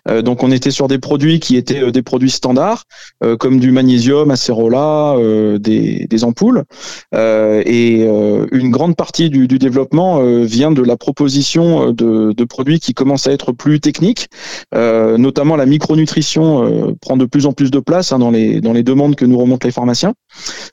Euh, 0.08 0.22
donc 0.22 0.42
on 0.42 0.50
était 0.50 0.70
sur 0.70 0.88
des 0.88 0.98
produits 0.98 1.40
qui 1.40 1.56
étaient 1.56 1.82
euh, 1.82 1.90
des 1.90 2.02
produits 2.02 2.30
standards, 2.30 2.84
euh, 3.24 3.36
comme 3.36 3.60
du 3.60 3.70
magnésium, 3.70 4.30
acérola, 4.30 5.16
des, 5.58 6.24
ampoules. 6.24 6.64
et 7.12 8.06
une 8.52 8.70
grande 8.70 8.96
partie 8.96 9.28
du, 9.28 9.46
du 9.46 9.58
développement 9.58 10.20
vient 10.44 10.70
de 10.70 10.82
la 10.82 10.96
proposition 10.96 11.92
de, 11.92 12.44
produits 12.44 12.80
qui 12.80 12.94
commencent 12.94 13.26
à 13.26 13.32
être 13.32 13.52
plus 13.52 13.80
techniques, 13.80 14.28
notamment 14.72 15.56
la 15.56 15.66
micronutrition 15.66 16.96
prend 17.00 17.16
de 17.16 17.26
plus 17.26 17.44
en 17.46 17.52
plus 17.52 17.70
de 17.70 17.80
place 17.80 18.12
hein, 18.12 18.18
dans, 18.18 18.30
les, 18.30 18.60
demandes 18.60 19.14
que 19.14 19.26
nous 19.26 19.38
remontent 19.38 19.66
les 19.66 19.72
pharmaciens. 19.72 20.14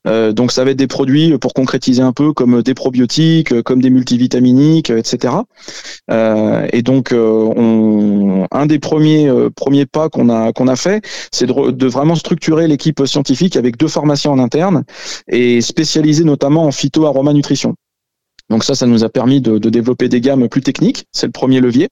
donc 0.05 0.51
ça 0.51 0.63
va 0.63 0.71
être 0.71 0.77
des 0.77 0.87
produits, 0.87 1.37
pour 1.37 1.53
concrétiser 1.53 2.01
un 2.01 2.13
peu, 2.13 2.31
comme 2.31 2.61
des 2.61 2.73
probiotiques, 2.73 3.61
comme 3.63 3.81
des 3.81 3.89
multivitaminiques, 3.89 4.89
etc. 4.89 5.35
et 6.09 6.81
donc 6.81 7.13
on, 7.13 8.47
un 8.51 8.65
des 8.65 8.79
premier 8.83 9.27
euh, 9.27 9.49
premier 9.49 9.87
pas 9.87 10.09
qu'on 10.09 10.29
a 10.29 10.75
fait, 10.75 11.03
c'est 11.31 11.47
de, 11.47 11.87
vraiment 11.87 12.15
structurer 12.15 12.67
l'équipe 12.67 13.03
scientifique 13.05 13.55
avec 13.55 13.77
deux 13.77 13.87
pharmaciens 13.87 14.31
en 14.31 14.39
interne 14.39 14.83
et 15.27 15.61
spécialisés 15.61 16.25
notamment 16.25 16.65
en 16.65 16.71
phyto-aroma 16.71 17.33
nutrition. 17.33 17.73
Donc 18.49 18.63
ça, 18.63 18.75
ça 18.75 18.85
nous 18.85 19.03
a 19.03 19.09
permis 19.09 19.41
de, 19.41 19.57
développer 19.57 20.09
des 20.09 20.21
gammes 20.21 20.47
plus 20.49 20.61
techniques. 20.61 21.05
C'est 21.11 21.25
le 21.25 21.31
premier 21.31 21.61
levier. 21.61 21.87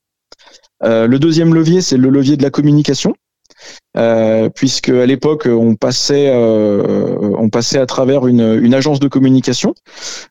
Euh, 0.83 1.07
le 1.07 1.17
deuxième 1.17 1.55
levier, 1.55 1.81
c'est 1.81 1.97
le 1.97 2.09
levier 2.09 2.37
de 2.37 2.43
la 2.43 2.51
communication. 2.51 3.15
Euh, 3.97 4.49
puisque 4.49 4.89
à 4.89 5.05
l'époque 5.05 5.45
on 5.45 5.75
passait 5.75 6.31
passait 7.51 7.77
à 7.77 7.85
travers 7.85 8.25
une, 8.25 8.73
agence 8.73 8.99
de 8.99 9.07
communication 9.07 9.75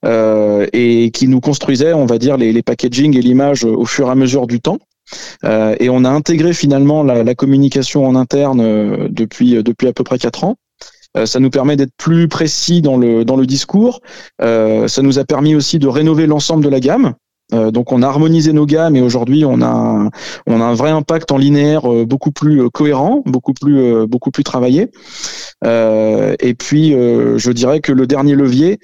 et 0.02 1.11
qui 1.12 1.29
nous 1.29 1.40
construisait 1.40 1.93
on 1.93 2.07
va 2.07 2.19
dire 2.19 2.38
les, 2.38 2.52
les 2.52 2.62
packaging 2.62 3.17
et 3.17 3.21
l'image 3.21 3.64
au 3.64 3.85
fur 3.85 4.09
et 4.09 4.11
à 4.11 4.14
mesure 4.14 4.47
du 4.47 4.61
temps 4.61 4.79
euh, 5.45 5.75
et 5.81 5.90
on 5.90 6.05
a 6.05 6.11
intégré 6.11 6.52
finalement 6.52 7.02
la, 7.02 7.35
communication 7.35 8.07
en 8.07 8.17
interne 8.17 8.61
euh, 8.61 9.09
depuis, 9.11 9.57
euh, 9.57 9.62
depuis 9.62 9.88
à 9.88 9.93
peu 9.93 10.05
près 10.05 10.19
quatre 10.19 10.45
ans. 10.45 10.57
ça 11.25 11.40
nous 11.40 11.50
permet 11.50 11.76
d'être 11.76 11.95
plus 11.97 12.29
précis 12.29 12.83
dans 12.83 12.97
le, 12.97 13.25
dans 13.25 13.37
le 13.37 13.47
discours. 13.47 14.00
ça 14.40 15.02
nous 15.02 15.19
a 15.19 15.25
permis 15.25 15.55
aussi 15.55 15.79
de 15.79 15.88
rénover 15.88 16.26
l'ensemble 16.26 16.64
de 16.64 16.69
la 16.69 16.81
gamme. 16.81 17.14
donc 17.52 17.90
on 17.90 18.02
a 18.02 18.07
harmonisé 18.07 18.52
nos 18.52 18.64
gammes 18.64 18.95
et 18.95 19.02
aujourd'hui 19.02 19.45
on 19.45 19.61
a 19.61 20.09
on 20.47 20.61
a 20.61 20.64
un 20.64 20.75
vrai 20.75 20.90
impact 20.90 21.33
en 21.33 21.38
linéaire 21.38 21.83
beaucoup 22.07 22.31
plus 22.31 22.71
cohérent, 22.71 23.23
beaucoup 23.26 23.55
plus 23.55 24.07
beaucoup 24.07 24.31
plus 24.31 24.45
travaillé. 24.45 24.83
et 25.64 26.55
puis 26.55 26.93
je 26.93 27.50
dirais 27.50 27.81
que 27.81 27.93
le 27.93 28.07
dernier 28.07 28.37
levier, 28.37 28.79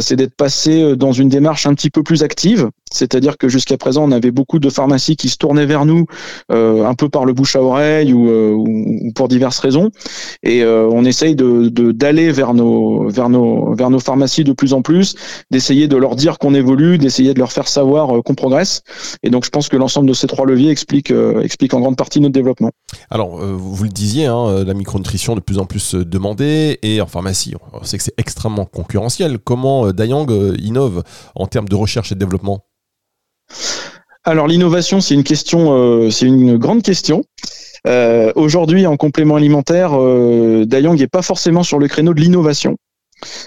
c'est 0.00 0.16
d'être 0.16 0.36
passé 0.36 0.96
dans 0.96 1.12
une 1.12 1.28
démarche 1.28 1.66
un 1.66 1.74
petit 1.74 1.90
peu 1.90 2.02
plus 2.02 2.22
active. 2.22 2.70
C'est-à-dire 2.92 3.36
que 3.36 3.48
jusqu'à 3.48 3.76
présent, 3.76 4.04
on 4.04 4.12
avait 4.12 4.30
beaucoup 4.30 4.58
de 4.58 4.70
pharmacies 4.70 5.16
qui 5.16 5.28
se 5.28 5.36
tournaient 5.36 5.66
vers 5.66 5.84
nous, 5.84 6.06
euh, 6.52 6.84
un 6.84 6.94
peu 6.94 7.08
par 7.08 7.24
le 7.24 7.32
bouche 7.32 7.56
à 7.56 7.62
oreille 7.62 8.12
ou, 8.12 8.28
euh, 8.30 8.56
pour 9.14 9.26
diverses 9.28 9.58
raisons. 9.58 9.90
Et 10.42 10.62
euh, 10.62 10.88
on 10.90 11.04
essaye 11.04 11.34
d'aller 11.34 12.30
vers 12.30 12.54
nos 12.54 13.10
pharmacies 13.98 14.44
de 14.44 14.52
plus 14.52 14.72
en 14.72 14.82
plus, 14.82 15.16
d'essayer 15.50 15.88
de 15.88 15.96
leur 15.96 16.14
dire 16.14 16.38
qu'on 16.38 16.54
évolue, 16.54 16.98
d'essayer 16.98 17.34
de 17.34 17.38
leur 17.40 17.50
faire 17.50 17.66
savoir 17.66 18.22
qu'on 18.22 18.34
progresse. 18.34 18.82
Et 19.22 19.30
donc, 19.30 19.44
je 19.44 19.50
pense 19.50 19.68
que 19.68 19.76
l'ensemble 19.76 20.08
de 20.08 20.14
ces 20.14 20.28
trois 20.28 20.46
leviers 20.46 20.70
explique 20.70 21.12
explique 21.42 21.74
en 21.74 21.80
grande 21.80 21.96
partie 21.96 22.20
notre 22.20 22.34
développement. 22.34 22.70
Alors, 23.10 23.38
vous 23.38 23.84
le 23.84 23.90
disiez, 23.90 24.26
hein, 24.26 24.64
la 24.64 24.74
micronutrition 24.74 25.34
de 25.34 25.40
plus 25.40 25.58
en 25.58 25.64
plus 25.64 25.94
demandée 25.94 26.78
et 26.82 27.00
en 27.00 27.06
pharmacie, 27.06 27.54
on 27.72 27.84
sait 27.84 27.98
que 27.98 28.04
c'est 28.04 28.18
extrêmement 28.18 28.64
concurrentiel. 28.64 29.38
Comment 29.38 29.90
Dayang 29.92 30.26
innove 30.58 31.02
en 31.34 31.46
termes 31.46 31.68
de 31.68 31.74
recherche 31.74 32.12
et 32.12 32.14
de 32.14 32.20
développement? 32.20 32.62
Alors 34.24 34.48
l'innovation, 34.48 35.00
c'est 35.00 35.14
une 35.14 35.22
question, 35.22 35.72
euh, 35.72 36.10
c'est 36.10 36.26
une 36.26 36.56
grande 36.56 36.82
question. 36.82 37.22
Euh, 37.86 38.32
aujourd'hui, 38.34 38.84
en 38.86 38.96
complément 38.96 39.36
alimentaire, 39.36 39.92
euh, 39.94 40.64
Dayang 40.66 40.96
n'est 40.98 41.06
pas 41.06 41.22
forcément 41.22 41.62
sur 41.62 41.78
le 41.78 41.86
créneau 41.86 42.12
de 42.12 42.20
l'innovation. 42.20 42.76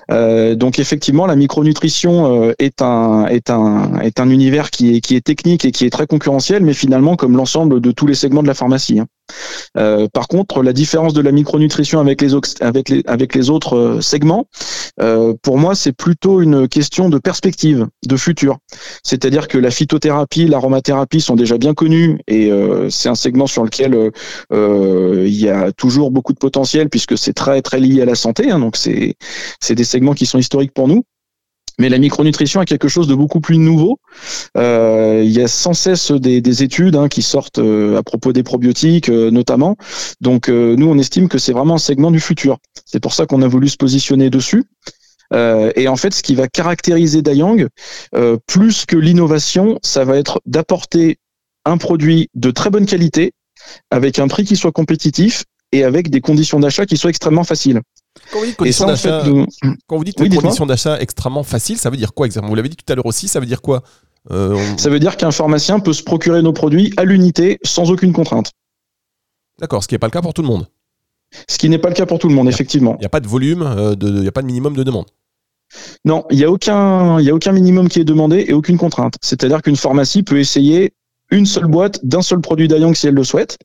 Euh, 0.10 0.56
donc 0.56 0.80
effectivement, 0.80 1.28
la 1.28 1.36
micronutrition 1.36 2.54
est 2.58 2.82
un 2.82 3.28
est 3.28 3.50
un 3.50 4.00
est 4.00 4.20
un 4.20 4.30
univers 4.30 4.72
qui 4.72 4.96
est 4.96 5.02
qui 5.02 5.16
est 5.16 5.22
technique 5.22 5.66
et 5.66 5.72
qui 5.72 5.86
est 5.86 5.90
très 5.90 6.08
concurrentiel, 6.08 6.64
mais 6.64 6.74
finalement 6.74 7.18
comme 7.18 7.36
l'ensemble 7.36 7.82
de 7.82 7.92
tous 7.92 8.08
les 8.08 8.16
segments 8.16 8.42
de 8.42 8.48
la 8.48 8.56
pharmacie. 8.56 9.00
Hein. 9.00 9.08
Euh, 9.78 10.08
par 10.12 10.28
contre, 10.28 10.64
la 10.64 10.74
différence 10.74 11.14
de 11.14 11.22
la 11.22 11.32
micronutrition 11.32 12.00
avec 12.00 12.22
les, 12.22 13.50
autres 13.50 13.78
euh, 13.78 14.02
segments, 14.02 14.48
euh, 15.02 15.34
pour 15.42 15.58
moi, 15.58 15.76
c'est 15.76 15.92
plutôt 15.92 16.42
une 16.42 16.68
question 16.68 17.10
de 17.10 17.18
perspective, 17.18 17.88
de 18.06 18.18
futur. 18.18 18.58
C'est-à-dire 19.04 19.48
que 19.48 19.58
la 19.58 19.72
phytothérapie, 19.72 20.48
l'aromathérapie 20.48 21.22
sont 21.22 21.36
déjà 21.36 21.58
bien 21.58 21.74
connus 21.74 22.20
et 22.28 22.52
c'est 22.90 23.10
un 23.10 23.16
segment 23.16 23.48
sur 23.48 23.64
lequel 23.64 24.12
il 24.52 25.36
y 25.36 25.50
a 25.50 25.72
toujours 25.72 26.12
beaucoup 26.12 26.34
de 26.34 26.40
potentiel 26.40 26.90
puisque 26.90 27.18
c'est 27.18 27.34
très 27.34 27.62
très 27.62 27.80
lié 27.80 28.02
à 28.02 28.06
la 28.06 28.16
santé. 28.16 28.52
Hein, 28.52 28.60
donc 28.60 28.76
c'est 28.76 29.16
c'est 29.60 29.76
des 29.76 29.84
segments 29.84 30.14
qui 30.14 30.26
sont 30.26 30.38
historiques 30.38 30.74
pour 30.74 30.88
nous. 30.88 31.04
Mais 31.80 31.90
la 31.90 31.98
micronutrition 31.98 32.62
est 32.62 32.66
quelque 32.66 32.90
chose 32.90 33.08
de 33.08 33.16
beaucoup 33.16 33.40
plus 33.40 33.58
nouveau. 33.58 34.00
Euh, 34.58 35.22
il 35.24 35.32
y 35.32 35.42
a 35.42 35.48
sans 35.48 35.74
cesse 35.74 36.12
des, 36.12 36.64
études 36.64 36.98
hein, 36.98 37.08
qui 37.08 37.22
sortent 37.22 37.60
euh, 37.60 37.98
à 37.98 38.04
propos 38.04 38.34
des 38.34 38.44
probiotiques, 38.44 39.10
euh, 39.10 39.32
notamment. 39.32 39.78
Donc 40.20 40.50
nous, 40.50 40.88
on 40.88 40.98
estime 40.98 41.30
que 41.30 41.38
c'est 41.38 41.54
vraiment 41.54 41.76
un 41.76 41.80
segment 41.80 42.12
du 42.12 42.20
futur. 42.20 42.58
C'est 42.86 43.00
pour 43.00 43.14
ça 43.14 43.26
qu'on 43.26 43.42
a 43.42 43.48
voulu 43.48 43.70
se 43.70 43.78
positionner 43.78 44.30
dessus. 44.30 44.66
et 45.34 45.88
en 45.88 45.96
fait, 45.96 46.14
ce 46.14 46.22
qui 46.22 46.36
va 46.36 46.48
caractériser 46.48 47.22
Dayang, 47.22 47.68
plus 48.48 48.86
que 48.86 48.98
l'innovation, 48.98 49.80
ça 49.84 50.04
va 50.04 50.18
être 50.18 50.42
d'apporter 50.46 51.18
un 51.66 51.78
produit 51.78 52.30
de 52.36 52.52
très 52.52 52.70
bonne 52.70 52.86
qualité, 52.86 53.32
avec 53.92 54.20
un 54.20 54.28
prix 54.28 54.44
qui 54.44 54.56
soit 54.56 54.72
compétitif 54.72 55.46
et 55.72 55.84
avec 55.84 56.10
des 56.10 56.22
conditions 56.22 56.60
d'achat 56.60 56.86
qui 56.86 56.98
soient 56.98 57.10
extrêmement 57.10 57.44
faciles. 57.44 57.82
Quand 58.32 59.98
vous 59.98 60.04
dites 60.04 60.18
conditions 60.18 60.66
d'achat, 60.66 61.00
extrêmement 61.00 61.44
faciles, 61.44 61.78
ça 61.78 61.90
veut 61.90 61.98
dire 61.98 62.14
quoi 62.14 62.26
exactement? 62.26 62.50
Vous 62.50 62.56
l'avez 62.56 62.70
dit 62.70 62.76
tout 62.76 62.92
à 62.92 62.96
l'heure 62.96 63.06
aussi, 63.06 63.28
ça 63.28 63.40
veut 63.40 63.46
dire 63.46 63.62
quoi? 63.62 63.84
Euh, 64.32 64.58
Ça 64.78 64.90
veut 64.90 65.00
dire 65.00 65.18
qu'un 65.18 65.32
pharmacien 65.32 65.80
peut 65.80 65.94
se 65.94 66.04
procurer 66.04 66.42
nos 66.42 66.54
produits 66.54 66.94
à 66.98 67.06
l'unité 67.06 67.58
sans 67.64 67.90
aucune 67.90 68.14
contrainte. 68.14 68.52
D'accord, 69.60 69.84
ce 69.84 69.88
qui 69.88 69.96
n'est 69.96 70.00
pas 70.00 70.08
le 70.08 70.12
cas 70.12 70.22
pour 70.22 70.34
tout 70.34 70.42
le 70.42 70.48
monde. 70.48 70.68
Ce 71.48 71.58
qui 71.58 71.70
n'est 71.70 71.78
pas 71.78 71.90
le 71.90 71.96
cas 71.96 72.06
pour 72.06 72.20
tout 72.20 72.28
le 72.28 72.36
monde, 72.36 72.48
effectivement. 72.48 72.96
Il 72.98 73.02
n'y 73.02 73.06
a 73.06 73.10
pas 73.10 73.20
de 73.20 73.28
volume, 73.28 73.62
euh, 73.62 73.96
il 74.02 74.22
n'y 74.22 74.28
a 74.28 74.32
pas 74.32 74.42
de 74.42 74.48
minimum 74.48 74.76
de 74.76 74.84
demande. 74.84 75.06
Non, 76.04 76.26
il 76.32 76.38
n'y 76.38 76.44
a, 76.44 76.52
aucun, 76.52 77.18
a 77.18 77.32
aucun 77.32 77.52
minimum 77.52 77.90
qui 77.90 78.00
est 78.00 78.06
demandé 78.06 78.46
et 78.48 78.54
aucune 78.54 78.78
contrainte. 78.78 79.16
C'est-à-dire 79.22 79.62
qu'une 79.62 79.76
pharmacie 79.76 80.24
peut 80.24 80.40
essayer 80.40 80.94
une 81.32 81.46
seule 81.46 81.68
boîte 81.68 82.00
d'un 82.04 82.22
seul 82.22 82.42
produit 82.42 82.68
d'Ayang 82.68 82.94
si 82.96 83.08
elle 83.08 83.14
le 83.14 83.24
souhaite. 83.24 83.58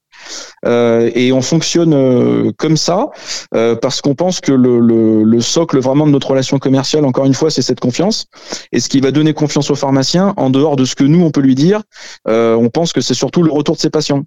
Euh, 0.65 1.11
et 1.15 1.33
on 1.33 1.43
fonctionne 1.43 1.93
euh, 1.93 2.53
comme 2.57 2.77
ça 2.77 3.09
euh, 3.55 3.75
parce 3.75 4.01
qu'on 4.01 4.15
pense 4.15 4.41
que 4.41 4.53
le, 4.53 4.81
le, 4.81 5.23
le, 5.23 5.41
socle 5.41 5.79
vraiment 5.79 6.07
de 6.07 6.13
notre 6.13 6.31
relation 6.31 6.59
commerciale, 6.59 7.05
encore 7.05 7.27
une 7.27 7.35
fois, 7.35 7.51
c'est 7.51 7.63
cette 7.63 7.81
confiance. 7.81 8.27
Et 8.73 8.81
ce 8.81 8.89
qui 8.89 9.01
va 9.01 9.11
donner 9.11 9.35
confiance 9.35 9.71
aux 9.71 9.75
pharmaciens, 9.75 10.35
en 10.37 10.51
dehors 10.51 10.77
de 10.77 10.85
ce 10.85 10.95
que 10.95 11.05
nous 11.05 11.23
on 11.23 11.31
peut 11.31 11.41
lui 11.41 11.55
dire, 11.55 11.83
on 12.27 12.69
pense 12.73 12.93
que 12.93 13.01
c'est 13.01 13.15
surtout 13.15 13.43
le 13.43 13.53
retour 13.53 13.75
de 13.75 13.81
ses 13.81 13.91
patients. 13.91 14.25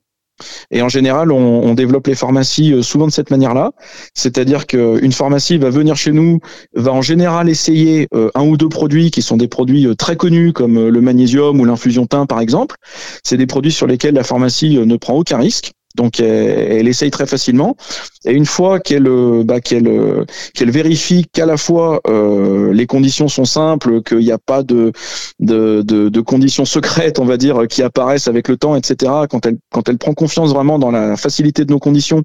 Et 0.72 0.82
en 0.82 0.90
général, 0.90 1.32
on, 1.32 1.74
développe 1.74 2.08
les 2.08 2.16
pharmacies 2.16 2.84
souvent 2.84 3.06
de 3.06 3.12
cette 3.12 3.30
manière-là, 3.30 3.72
c'est-à-dire 4.16 4.66
qu'une 4.66 5.12
pharmacie 5.12 5.58
va 5.58 5.70
venir 5.70 5.96
chez 5.96 6.12
nous, 6.12 6.40
va 6.74 6.92
en 6.92 7.04
général 7.04 7.50
essayer 7.50 8.08
un 8.34 8.44
ou 8.44 8.58
deux 8.58 8.70
produits 8.70 9.12
qui 9.12 9.22
sont 9.22 9.38
des 9.38 9.48
produits 9.48 9.88
très 9.96 10.16
connus 10.16 10.54
comme 10.54 10.88
le 10.88 11.02
magnésium 11.02 11.60
ou 11.60 11.66
l'infusion 11.66 12.08
thym 12.08 12.26
par 12.26 12.40
exemple. 12.40 12.76
C'est 13.24 13.38
des 13.38 13.46
produits 13.46 13.72
sur 13.72 13.86
lesquels 13.86 14.16
la 14.16 14.24
pharmacie 14.24 14.80
ne 14.80 14.98
prend 14.98 15.14
aucun 15.14 15.38
risque. 15.38 15.74
Donc 15.98 16.20
elle, 16.20 16.88
essaye 16.88 17.12
très 17.12 17.26
facilement. 17.26 17.76
Et 18.24 18.32
une 18.32 18.46
fois 18.46 18.80
qu'elle 18.80 19.08
euh, 19.08 19.44
bah, 19.44 19.60
qu'elle 19.60 19.88
euh, 19.88 20.26
qu'elle 20.54 20.70
vérifie 20.70 21.26
qu'à 21.34 21.46
la 21.46 21.58
fois 21.58 22.02
euh, 22.08 22.72
les 22.72 22.86
conditions 22.86 23.28
sont 23.28 23.46
simples, 23.46 24.04
qu'il 24.04 24.20
n'y 24.20 24.32
a 24.32 24.38
pas 24.38 24.62
de, 24.64 24.92
de, 25.40 25.82
de, 25.82 26.22
conditions 26.22 26.66
secrètes, 26.66 27.20
on 27.20 27.26
va 27.26 27.38
dire, 27.38 27.68
qui 27.68 27.82
apparaissent 27.82 28.28
avec 28.28 28.48
le 28.48 28.58
temps, 28.58 28.76
etc. 28.76 29.12
Quand 29.30 29.46
elle 29.46 29.58
quand 29.72 29.90
elle 29.90 29.98
prend 29.98 30.14
confiance 30.14 30.54
vraiment 30.54 30.78
dans 30.78 30.92
la 30.92 31.18
facilité 31.18 31.66
de 31.66 31.72
nos 31.72 31.80
conditions 31.80 32.22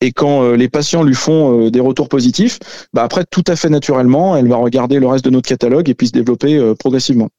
et 0.00 0.12
quand 0.12 0.52
les 0.52 0.68
patients 0.68 1.02
lui 1.02 1.14
font 1.14 1.70
des 1.70 1.80
retours 1.80 2.08
positifs, 2.08 2.58
bah 2.92 3.02
après 3.02 3.24
tout 3.30 3.44
à 3.46 3.56
fait 3.56 3.70
naturellement, 3.70 4.36
elle 4.36 4.48
va 4.48 4.56
regarder 4.56 4.98
le 4.98 5.06
reste 5.06 5.24
de 5.24 5.30
notre 5.30 5.48
catalogue 5.48 5.88
et 5.88 5.94
puis 5.94 6.08
se 6.08 6.12
développer 6.12 6.74
progressivement. 6.78 7.30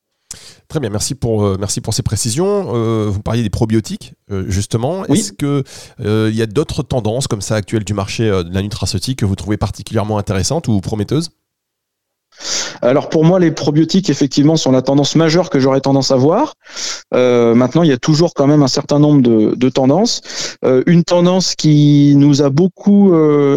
Très 0.67 0.81
bien, 0.81 0.89
merci 0.89 1.15
pour, 1.15 1.45
euh, 1.45 1.55
merci 1.57 1.79
pour 1.79 1.93
ces 1.93 2.03
précisions. 2.03 2.75
Euh, 2.75 3.07
vous 3.09 3.21
parliez 3.21 3.43
des 3.43 3.49
probiotiques, 3.49 4.15
euh, 4.31 4.43
justement. 4.47 5.05
Est-ce 5.05 5.31
qu'il 5.31 5.63
il 5.99 6.35
y 6.35 6.41
a 6.41 6.45
d'autres 6.45 6.83
tendances 6.83 7.27
comme 7.27 7.41
ça 7.41 7.55
actuelles 7.55 7.85
du 7.85 7.93
marché 7.93 8.25
de 8.25 8.53
la 8.53 8.61
nutraceutique 8.61 9.19
que 9.19 9.25
vous 9.25 9.35
trouvez 9.35 9.57
particulièrement 9.57 10.17
intéressantes 10.17 10.67
ou 10.67 10.81
prometteuses? 10.81 11.29
Alors 12.81 13.09
pour 13.09 13.23
moi, 13.23 13.39
les 13.39 13.49
probiotiques 13.49 14.09
effectivement 14.09 14.57
sont 14.57 14.71
la 14.71 14.83
tendance 14.83 15.15
majeure 15.15 15.49
que 15.49 15.59
j'aurais 15.59 15.81
tendance 15.81 16.11
à 16.11 16.17
voir. 16.17 16.53
maintenant, 17.11 17.83
il 17.83 17.89
y 17.89 17.93
a 17.93 17.97
toujours 17.97 18.33
quand 18.35 18.45
même 18.45 18.61
un 18.61 18.67
certain 18.67 18.99
nombre 18.99 19.21
de, 19.21 19.69
tendances. 19.69 20.21
une 20.85 21.03
tendance 21.03 21.55
qui 21.55 22.13
nous 22.15 22.41
a 22.41 22.49
beaucoup 22.49 23.11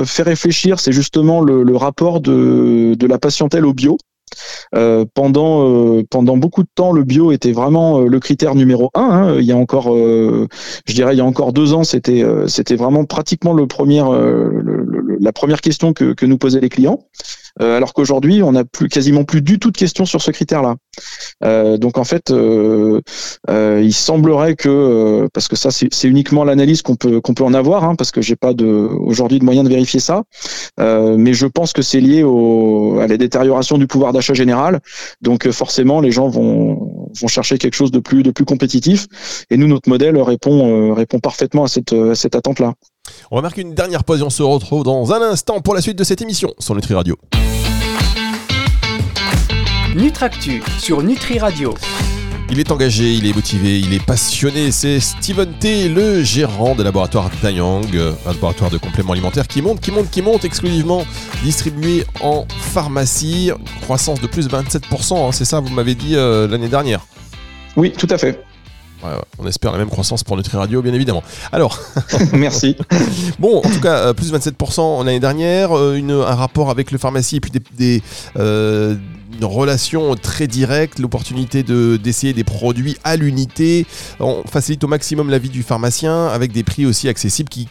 fait 0.06 0.22
réfléchir, 0.22 0.80
c'est 0.80 0.92
justement 0.92 1.42
le, 1.42 1.76
rapport 1.76 2.20
de, 2.20 2.94
de, 2.96 3.06
la 3.06 3.18
patientèle 3.18 3.66
au 3.66 3.74
bio. 3.74 3.98
Pendant 5.14 6.02
pendant 6.10 6.36
beaucoup 6.36 6.62
de 6.62 6.68
temps, 6.74 6.92
le 6.92 7.04
bio 7.04 7.32
était 7.32 7.52
vraiment 7.52 8.00
le 8.00 8.20
critère 8.20 8.54
numéro 8.54 8.90
un. 8.94 9.02
Hein. 9.02 9.36
Il 9.38 9.44
y 9.44 9.52
a 9.52 9.56
encore, 9.56 9.94
je 9.94 10.94
dirais, 10.94 11.14
il 11.14 11.18
y 11.18 11.20
a 11.20 11.24
encore 11.24 11.52
deux 11.52 11.72
ans, 11.72 11.84
c'était 11.84 12.24
c'était 12.46 12.76
vraiment 12.76 13.04
pratiquement 13.04 13.52
le 13.52 13.66
premier, 13.66 14.02
la 15.20 15.32
première 15.32 15.60
question 15.60 15.92
que, 15.92 16.12
que 16.12 16.26
nous 16.26 16.38
posaient 16.38 16.60
les 16.60 16.68
clients. 16.68 17.00
Euh, 17.60 17.76
alors 17.76 17.92
qu'aujourd'hui, 17.92 18.42
on 18.42 18.52
n'a 18.52 18.64
plus 18.64 18.88
quasiment 18.88 19.24
plus 19.24 19.42
du 19.42 19.58
tout 19.58 19.70
de 19.70 19.76
questions 19.76 20.06
sur 20.06 20.22
ce 20.22 20.30
critère-là. 20.30 20.76
Euh, 21.44 21.76
donc 21.76 21.98
en 21.98 22.04
fait, 22.04 22.30
euh, 22.30 23.00
il 23.48 23.92
semblerait 23.92 24.54
que, 24.54 25.28
parce 25.32 25.48
que 25.48 25.56
ça 25.56 25.70
c'est 25.70 26.08
uniquement 26.08 26.44
l'analyse 26.44 26.82
qu'on 26.82 26.96
peut 26.96 27.20
qu'on 27.20 27.34
peut 27.34 27.44
en 27.44 27.54
avoir, 27.54 27.84
hein, 27.84 27.94
parce 27.96 28.10
que 28.10 28.20
j'ai 28.20 28.36
pas 28.36 28.52
aujourd'hui 28.52 29.38
de 29.38 29.44
moyen 29.44 29.64
de 29.64 29.68
vérifier 29.68 30.00
ça, 30.00 30.22
mais 30.78 31.32
je 31.32 31.46
pense 31.46 31.72
que 31.72 31.82
c'est 31.82 32.00
lié 32.00 32.22
à 32.22 33.06
la 33.06 33.16
détérioration 33.16 33.78
du 33.78 33.86
pouvoir 33.86 34.12
d'achat 34.12 34.34
général. 34.34 34.80
Donc 35.20 35.50
forcément, 35.50 36.00
les 36.00 36.10
gens 36.10 36.28
vont 36.28 37.10
vont 37.20 37.28
chercher 37.28 37.58
quelque 37.58 37.74
chose 37.74 37.90
de 37.90 37.98
plus 37.98 38.22
de 38.22 38.30
plus 38.30 38.44
compétitif. 38.44 39.06
Et 39.50 39.56
nous, 39.56 39.66
notre 39.66 39.88
modèle 39.88 40.16
répond 40.18 40.94
répond 40.94 41.20
parfaitement 41.20 41.64
à 41.64 41.68
cette 41.68 41.92
à 41.92 42.14
cette 42.14 42.34
attente-là. 42.34 42.74
On 43.30 43.36
va 43.36 43.42
marquer 43.42 43.62
une 43.62 43.74
dernière 43.74 44.04
pause 44.04 44.20
et 44.20 44.22
on 44.22 44.30
se 44.30 44.42
retrouve 44.42 44.84
dans 44.84 45.12
un 45.12 45.22
instant 45.22 45.60
pour 45.60 45.74
la 45.74 45.80
suite 45.80 45.98
de 45.98 46.04
cette 46.04 46.22
émission 46.22 46.54
sur 46.58 46.74
Nutri 46.74 46.94
Radio. 46.94 47.16
Nutractu 49.94 50.62
sur 50.78 51.02
Nutri 51.02 51.38
Radio. 51.38 51.74
Il 52.52 52.58
est 52.58 52.72
engagé, 52.72 53.14
il 53.14 53.26
est 53.26 53.32
motivé, 53.32 53.78
il 53.78 53.92
est 53.94 54.04
passionné. 54.04 54.72
C'est 54.72 54.98
Steven 54.98 55.52
T, 55.60 55.88
le 55.88 56.24
gérant 56.24 56.74
des 56.74 56.82
laboratoires 56.82 57.30
Dayang, 57.42 57.86
un 57.94 58.32
laboratoire 58.32 58.70
de 58.70 58.78
compléments 58.78 59.12
alimentaires 59.12 59.46
qui 59.46 59.62
monte, 59.62 59.80
qui 59.80 59.92
monte, 59.92 60.10
qui 60.10 60.20
monte, 60.20 60.44
exclusivement 60.44 61.04
distribué 61.44 62.04
en 62.20 62.46
pharmacie. 62.58 63.52
Croissance 63.82 64.20
de 64.20 64.26
plus 64.26 64.48
de 64.48 64.52
27%, 64.56 65.28
hein, 65.28 65.32
c'est 65.32 65.44
ça, 65.44 65.60
vous 65.60 65.68
m'avez 65.68 65.94
dit 65.94 66.16
euh, 66.16 66.48
l'année 66.48 66.68
dernière. 66.68 67.06
Oui, 67.76 67.92
tout 67.92 68.08
à 68.10 68.18
fait 68.18 68.42
on 69.38 69.46
espère 69.46 69.72
la 69.72 69.78
même 69.78 69.88
croissance 69.88 70.24
pour 70.24 70.36
Nutri 70.36 70.56
Radio, 70.56 70.82
bien 70.82 70.94
évidemment. 70.94 71.22
Alors, 71.52 71.78
merci. 72.32 72.76
bon, 73.38 73.58
en 73.58 73.70
tout 73.70 73.80
cas, 73.80 73.96
euh, 74.08 74.12
plus 74.12 74.32
27% 74.32 75.04
l'année 75.04 75.20
dernière, 75.20 75.76
euh, 75.76 75.94
une, 75.94 76.12
un 76.12 76.34
rapport 76.34 76.70
avec 76.70 76.90
le 76.90 76.98
pharmacie 76.98 77.36
et 77.36 77.40
puis 77.40 77.52
des, 77.76 78.02
euh, 78.36 78.96
une 79.38 79.44
relation 79.44 80.14
très 80.16 80.46
directe, 80.46 80.98
l'opportunité 80.98 81.62
de, 81.62 81.96
d'essayer 81.96 82.32
des 82.32 82.44
produits 82.44 82.96
à 83.04 83.16
l'unité. 83.16 83.86
On 84.18 84.42
facilite 84.46 84.84
au 84.84 84.88
maximum 84.88 85.30
la 85.30 85.38
vie 85.38 85.50
du 85.50 85.62
pharmacien 85.62 86.28
avec 86.28 86.52
des 86.52 86.62
prix 86.62 86.86
aussi 86.86 87.08
accessibles 87.08 87.48
qui 87.48 87.68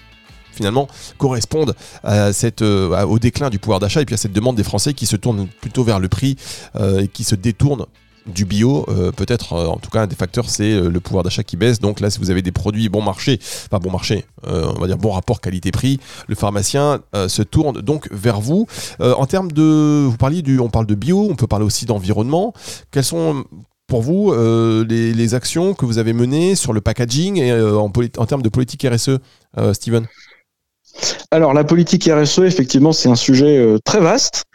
finalement 0.51 0.87
correspondent 1.17 1.73
à 2.03 2.33
cette, 2.33 2.61
au 2.61 3.19
déclin 3.19 3.49
du 3.49 3.59
pouvoir 3.59 3.79
d'achat 3.79 4.01
et 4.01 4.05
puis 4.05 4.15
à 4.15 4.17
cette 4.17 4.33
demande 4.33 4.57
des 4.57 4.63
Français 4.63 4.93
qui 4.93 5.05
se 5.05 5.15
tournent 5.15 5.47
plutôt 5.61 5.85
vers 5.85 5.99
le 5.99 6.09
prix 6.09 6.35
et 6.77 7.07
qui 7.07 7.23
se 7.23 7.35
détournent 7.35 7.85
du 8.25 8.45
bio, 8.45 8.85
euh, 8.89 9.11
peut-être, 9.11 9.53
euh, 9.53 9.67
en 9.67 9.77
tout 9.77 9.89
cas, 9.89 10.03
un 10.03 10.07
des 10.07 10.15
facteurs, 10.15 10.49
c'est 10.49 10.71
euh, 10.71 10.89
le 10.89 10.99
pouvoir 10.99 11.23
d'achat 11.23 11.43
qui 11.43 11.57
baisse. 11.57 11.79
Donc 11.79 11.99
là, 11.99 12.09
si 12.09 12.19
vous 12.19 12.31
avez 12.31 12.41
des 12.41 12.51
produits 12.51 12.89
bon 12.89 13.01
marché, 13.01 13.39
pas 13.69 13.79
bon 13.79 13.91
marché, 13.91 14.25
on 14.43 14.79
va 14.79 14.87
dire 14.87 14.97
bon 14.97 15.11
rapport 15.11 15.41
qualité-prix, 15.41 15.99
le 16.27 16.35
pharmacien 16.35 17.01
se 17.27 17.41
tourne 17.41 17.81
donc 17.81 18.07
vers 18.11 18.39
vous. 18.39 18.67
en 18.99 19.25
termes 19.25 19.51
de, 19.51 20.05
vous 20.05 20.17
parliez 20.17 20.41
du, 20.41 20.59
on 20.59 20.69
parle 20.69 20.85
de 20.85 20.95
bio, 20.95 21.27
on 21.29 21.35
peut 21.35 21.47
parler 21.47 21.65
aussi 21.65 21.85
d'environnement. 21.85 22.53
Quelles 22.91 23.03
sont 23.03 23.43
pour 23.87 24.01
vous 24.01 24.33
les, 24.33 25.33
actions 25.33 25.73
que 25.73 25.85
vous 25.85 25.97
avez 25.97 26.13
menées 26.13 26.55
sur 26.55 26.73
le 26.73 26.81
packaging 26.81 27.37
et 27.37 27.53
en, 27.53 27.91
en, 28.17 28.25
termes 28.25 28.41
de 28.41 28.49
politique 28.49 28.87
RSE, 28.89 29.19
Steven? 29.73 30.07
Alors 31.31 31.53
la 31.53 31.63
politique 31.63 32.09
RSE, 32.11 32.39
effectivement, 32.39 32.91
c'est 32.91 33.09
un 33.09 33.15
sujet 33.15 33.57
euh, 33.57 33.77
très 33.83 33.99
vaste 33.99 34.45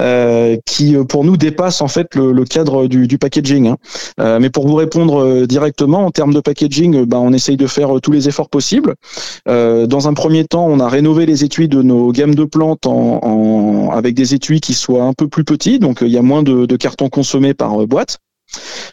euh, 0.00 0.56
qui, 0.66 0.96
euh, 0.96 1.04
pour 1.04 1.24
nous, 1.24 1.36
dépasse 1.36 1.80
en 1.80 1.88
fait 1.88 2.16
le, 2.16 2.44
cadre 2.44 2.88
du, 2.88 3.18
packaging. 3.18 3.68
Hein. 3.68 4.38
mais 4.40 4.50
pour 4.50 4.66
vous 4.66 4.74
répondre 4.74 5.46
directement, 5.46 6.06
en 6.06 6.10
termes 6.10 6.34
de 6.34 6.40
packaging, 6.40 7.04
ben, 7.04 7.18
on 7.18 7.32
essaye 7.32 7.56
de 7.56 7.66
faire 7.66 7.90
tous 8.02 8.12
les 8.12 8.28
efforts 8.28 8.48
possibles. 8.48 8.94
dans 9.46 10.08
un 10.08 10.14
premier 10.14 10.44
temps, 10.44 10.66
on 10.66 10.80
a 10.80 10.88
rénové 10.88 11.26
les 11.26 11.44
étuis 11.44 11.68
de 11.68 11.82
nos 11.82 12.12
gammes 12.12 12.34
de 12.34 12.44
plantes 12.44 12.86
avec 13.92 14.14
des 14.14 14.34
étuis 14.34 14.60
qui 14.60 14.74
soient 14.74 15.04
un 15.04 15.12
peu 15.12 15.28
plus 15.28 15.44
petits, 15.44 15.78
donc 15.78 15.98
il 16.02 16.08
y 16.08 16.18
a 16.18 16.22
moins 16.22 16.42
de, 16.42 16.66
de 16.66 16.76
cartons 16.76 17.08
consommés 17.08 17.54
par 17.54 17.86
boîte. 17.86 18.18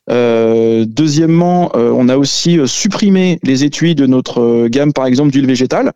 Euh, 0.10 0.86
deuxièmement, 0.88 1.72
euh, 1.76 1.92
on 1.96 2.10
a 2.10 2.18
aussi 2.18 2.60
euh, 2.60 2.68
supprimé 2.68 3.40
les 3.44 3.64
étuis 3.64 3.96
de 3.96 4.06
notre 4.06 4.68
gamme, 4.68 4.92
par 4.94 5.06
exemple, 5.06 5.32
d'huile 5.32 5.48
végétale. 5.48 5.94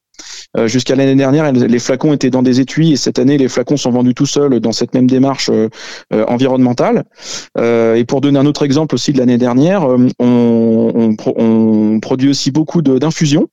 Jusqu'à 0.66 0.96
l'année 0.96 1.14
dernière, 1.14 1.52
les 1.52 1.78
flacons 1.78 2.14
étaient 2.14 2.32
dans 2.32 2.42
des 2.42 2.60
étuis 2.60 2.92
et 2.92 2.96
cette 2.96 3.20
année, 3.20 3.38
les 3.38 3.48
flacons 3.48 3.78
sont 3.78 3.92
vendus 3.92 4.16
tout 4.16 4.26
seuls 4.26 4.60
dans 4.60 4.72
cette 4.72 4.96
même 4.96 5.06
démarche 5.06 5.52
environnementale. 6.12 7.04
et 7.60 8.04
pour 8.08 8.22
donner 8.22 8.40
un 8.40 8.46
autre 8.48 8.64
exemple 8.64 8.96
aussi 8.96 9.14
de 9.14 9.20
l'année 9.20 9.38
dernière, 9.38 9.88
on, 10.18 11.16
produit 12.02 12.30
aussi 12.30 12.50
beaucoup 12.50 12.82
d'infusions 12.82 13.50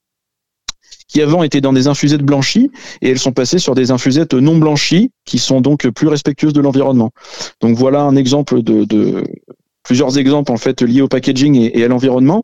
qui 1.08 1.20
avant 1.20 1.42
étaient 1.42 1.60
dans 1.60 1.74
des 1.74 1.88
infusettes 1.88 2.22
blanchies 2.22 2.70
et 3.02 3.10
elles 3.10 3.18
sont 3.18 3.32
passées 3.32 3.58
sur 3.58 3.74
des 3.74 3.90
infusettes 3.90 4.32
non 4.32 4.56
blanchies 4.56 5.10
qui 5.26 5.38
sont 5.38 5.60
donc 5.60 5.86
plus 5.90 6.08
respectueuses 6.08 6.54
de 6.54 6.62
l'environnement. 6.62 7.10
Donc 7.60 7.76
voilà 7.76 8.00
un 8.02 8.16
exemple 8.16 8.62
de, 8.62 8.86
plusieurs 9.84 10.18
exemples 10.18 10.50
en 10.50 10.56
fait 10.56 10.82
liés 10.82 11.02
au 11.02 11.08
packaging 11.08 11.70
et, 11.72 11.84
à 11.84 11.88
l'environnement. 11.88 12.42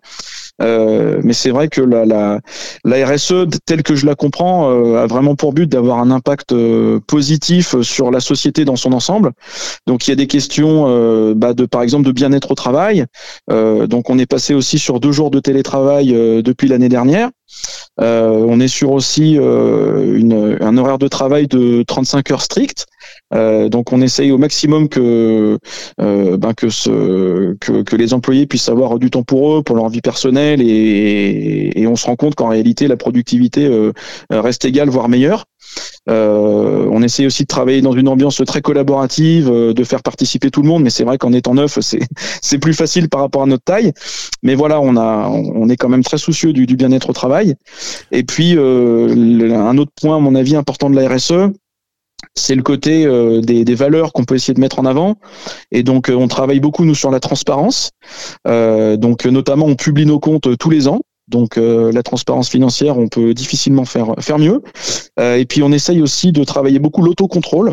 Euh, 0.63 1.21
mais 1.25 1.33
c'est 1.33 1.51
vrai 1.51 1.69
que 1.69 1.81
la, 1.81 2.05
la, 2.05 2.41
la, 2.85 3.07
RSE, 3.07 3.47
telle 3.65 3.83
que 3.83 3.95
je 3.95 4.07
la 4.07 4.15
comprends, 4.15 4.71
euh, 4.71 5.03
a 5.03 5.07
vraiment 5.07 5.35
pour 5.35 5.53
but 5.53 5.67
d'avoir 5.67 5.99
un 5.99 6.11
impact 6.11 6.53
euh, 6.53 7.01
positif 7.07 7.81
sur 7.81 8.11
la 8.11 8.21
société 8.21 8.65
dans 8.65 8.77
son 8.77 8.93
ensemble. 8.93 9.33
Donc 9.87 10.07
il 10.07 10.11
y 10.11 10.13
a 10.13 10.17
des 10.17 10.27
questions 10.27 10.85
euh, 10.89 11.33
bah, 11.35 11.55
de, 11.55 11.65
par 11.65 11.83
exemple, 11.83 12.07
de 12.07 12.13
bien-être 12.13 12.51
au 12.51 12.55
travail. 12.55 13.07
donc 13.49 14.11
on 14.11 14.19
est 14.19 14.27
passé 14.27 14.55
aussi 14.55 14.79
sur 14.79 15.01
deux 15.01 15.13
jours 15.13 15.31
de 15.31 15.41
télétravail 15.41 16.13
depuis 16.43 16.69
l'année 16.69 16.89
dernière. 16.89 17.31
on 17.99 18.61
est 18.61 18.69
sur 18.69 18.93
aussi 18.93 19.35
une, 19.35 20.59
un 20.61 20.77
horaire 20.77 20.99
de 20.99 21.09
travail 21.09 21.47
de 21.47 21.83
35 21.83 22.31
heures 22.31 22.43
strictes. 22.43 22.87
Donc 23.33 23.93
on 23.93 24.01
essaye 24.01 24.33
au 24.33 24.39
maximum 24.39 24.89
que, 24.89 25.59
ben, 25.99 26.55
que, 26.57 26.69
ce, 26.69 27.55
que, 27.61 27.83
que 27.83 27.97
les 27.97 28.13
employés 28.15 28.47
puissent 28.47 28.69
avoir 28.69 28.99
du 28.99 29.11
temps 29.11 29.23
pour 29.23 29.57
eux, 29.57 29.63
pour 29.63 29.77
leur 29.77 29.89
vie 29.89 30.01
personnelle 30.01 30.61
et, 30.61 31.87
on 31.91 31.97
se 31.97 32.07
rend 32.07 32.15
compte 32.15 32.37
qu'en 32.37 32.49
réalité 32.49 32.87
la 32.87 32.97
productivité 32.97 33.67
euh, 33.67 33.93
reste 34.31 34.65
égale 34.65 34.89
voire 34.89 35.09
meilleure. 35.09 35.45
Euh, 36.09 36.89
on 36.91 37.03
essaie 37.03 37.27
aussi 37.27 37.43
de 37.43 37.49
travailler 37.49 37.83
dans 37.83 37.93
une 37.93 38.09
ambiance 38.09 38.43
très 38.47 38.63
collaborative, 38.63 39.51
euh, 39.51 39.75
de 39.75 39.85
faire 39.85 40.03
participer 40.03 40.51
tout 40.51 40.63
le 40.63 40.69
monde, 40.69 40.83
mais 40.83 40.91
c'est 40.91 41.05
vrai 41.05 41.19
qu'en 41.19 41.33
étant 41.33 41.55
neuf, 41.55 41.79
c'est 42.43 42.59
plus 42.59 42.75
facile 42.75 43.09
par 43.09 43.21
rapport 43.21 43.43
à 43.43 43.47
notre 43.47 43.65
taille. 43.65 43.93
Mais 44.43 44.55
voilà, 44.55 44.81
on 44.81 44.97
a 44.97 45.29
on 45.29 45.69
est 45.69 45.77
quand 45.77 45.89
même 45.89 46.05
très 46.05 46.19
soucieux 46.19 46.53
du, 46.53 46.77
bien-être 46.77 47.11
au 47.11 47.13
travail. 47.13 47.55
Et 48.13 48.23
puis 48.23 48.53
un 48.53 49.79
autre 49.79 49.93
point, 50.01 50.17
à 50.17 50.21
mon 50.21 50.35
avis, 50.35 50.57
important 50.57 50.91
de 50.91 50.97
la 50.97 51.09
RSE, 51.09 51.53
c'est 52.35 52.55
le 52.55 52.63
côté 52.63 53.05
euh, 53.07 53.41
des, 53.41 53.75
valeurs 53.75 54.13
qu'on 54.13 54.25
peut 54.25 54.35
essayer 54.35 54.55
de 54.55 54.61
mettre 54.61 54.79
en 54.79 54.87
avant. 54.87 55.17
Et 55.73 55.83
donc, 55.83 56.09
euh, 56.09 56.15
on 56.15 56.29
travaille 56.29 56.61
beaucoup, 56.61 56.85
nous, 56.85 56.95
sur 56.95 57.11
la 57.11 57.21
transparence. 57.21 57.91
Euh, 58.47 58.97
donc, 58.97 59.25
notamment, 59.27 59.67
on 59.67 59.77
publie 59.77 60.07
nos 60.07 60.21
comptes 60.21 60.57
tous 60.59 60.71
les 60.71 60.89
ans. 60.89 61.01
Donc, 61.29 61.59
la 61.59 62.03
transparence 62.03 62.49
financière, 62.49 62.99
on 62.99 63.07
peut 63.07 63.35
difficilement 63.35 63.85
faire, 63.85 64.17
faire 64.19 64.37
mieux. 64.37 64.63
et 65.17 65.47
puis, 65.47 65.63
on 65.63 65.71
essaye 65.71 66.03
aussi 66.03 66.33
de 66.33 66.43
travailler 66.43 66.81
beaucoup 66.81 67.03
l'autocontrôle. 67.03 67.73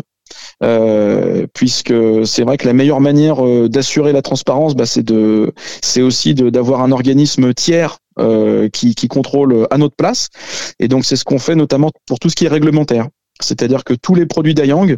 puisque 1.54 1.94
c'est 2.24 2.44
vrai 2.44 2.56
que 2.56 2.68
la 2.68 2.72
meilleure 2.72 3.00
manière 3.00 3.42
d'assurer 3.68 4.12
la 4.12 4.22
transparence, 4.22 4.76
bah, 4.76 4.86
c'est 4.86 5.02
de, 5.02 5.52
c'est 5.82 6.02
aussi 6.02 6.34
d'avoir 6.34 6.82
un 6.82 6.92
organisme 6.92 7.52
tiers 7.52 7.98
qui, 8.72 8.94
qui 8.94 9.08
contrôle 9.08 9.66
à 9.72 9.78
notre 9.78 9.96
place. 9.96 10.28
Et 10.78 10.86
donc 10.86 11.04
c'est 11.04 11.16
ce 11.16 11.24
qu'on 11.24 11.40
fait 11.40 11.56
notamment 11.56 11.90
pour 12.06 12.20
tout 12.20 12.30
ce 12.30 12.36
qui 12.36 12.44
est 12.44 12.48
réglementaire. 12.48 13.08
C'est-à-dire 13.40 13.84
que 13.84 13.94
tous 13.94 14.14
les 14.14 14.26
produits 14.26 14.54
Dayang 14.54 14.96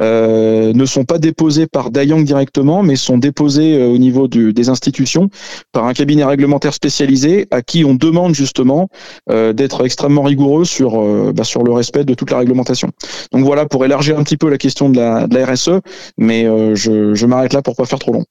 euh, 0.00 0.72
ne 0.72 0.84
sont 0.86 1.04
pas 1.04 1.18
déposés 1.18 1.66
par 1.66 1.90
Dayang 1.90 2.24
directement, 2.24 2.82
mais 2.82 2.96
sont 2.96 3.18
déposés 3.18 3.74
euh, 3.74 3.88
au 3.88 3.98
niveau 3.98 4.28
des 4.28 4.68
institutions 4.68 5.28
par 5.72 5.84
un 5.84 5.92
cabinet 5.92 6.24
réglementaire 6.24 6.74
spécialisé 6.74 7.46
à 7.50 7.62
qui 7.62 7.84
on 7.84 7.94
demande 7.94 8.34
justement 8.34 8.88
euh, 9.30 9.52
d'être 9.52 9.84
extrêmement 9.84 10.22
rigoureux 10.22 10.64
sur, 10.64 11.02
bah, 11.32 11.44
sur 11.44 11.62
le 11.62 11.72
respect 11.72 12.04
de 12.04 12.14
toute 12.14 12.30
la 12.30 12.38
réglementation. 12.38 12.90
Donc 13.32 13.44
voilà, 13.44 13.66
pour 13.66 13.84
élargir 13.84 14.18
un 14.18 14.22
petit 14.22 14.36
peu 14.36 14.48
la 14.48 14.58
question 14.58 14.88
de 14.88 14.98
la, 14.98 15.26
RSE, 15.44 15.80
mais 16.18 16.44
je, 16.74 17.14
je 17.14 17.26
m'arrête 17.26 17.52
là 17.52 17.62
pour 17.62 17.76
pas 17.76 17.84
faire 17.84 17.98
trop 17.98 18.12
long. 18.12 18.24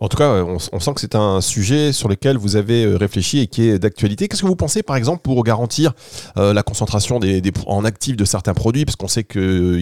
En 0.00 0.08
tout 0.08 0.16
cas, 0.16 0.44
on, 0.44 0.58
sent 0.58 0.94
que 0.94 1.00
c'est 1.00 1.14
un 1.14 1.40
sujet 1.40 1.92
sur 1.92 2.08
lequel 2.08 2.36
vous 2.36 2.56
avez 2.56 2.84
euh, 2.84 2.96
réfléchi 2.96 3.40
et 3.40 3.46
qui 3.46 3.68
est 3.68 3.78
d'actualité. 3.78 4.28
Qu'est-ce 4.28 4.42
que 4.42 4.46
vous 4.46 4.56
pensez, 4.56 4.82
par 4.82 4.96
exemple, 4.96 5.22
pour 5.22 5.42
garantir 5.44 5.94
euh, 6.36 6.52
la 6.52 6.62
concentration 6.62 7.18
des, 7.18 7.42
en 7.66 7.84
actifs 7.84 8.16
de 8.16 8.24
certains 8.24 8.54
produits? 8.54 8.84
Parce 8.84 8.96
qu'on 8.96 9.08
sait 9.08 9.24
que 9.24 9.80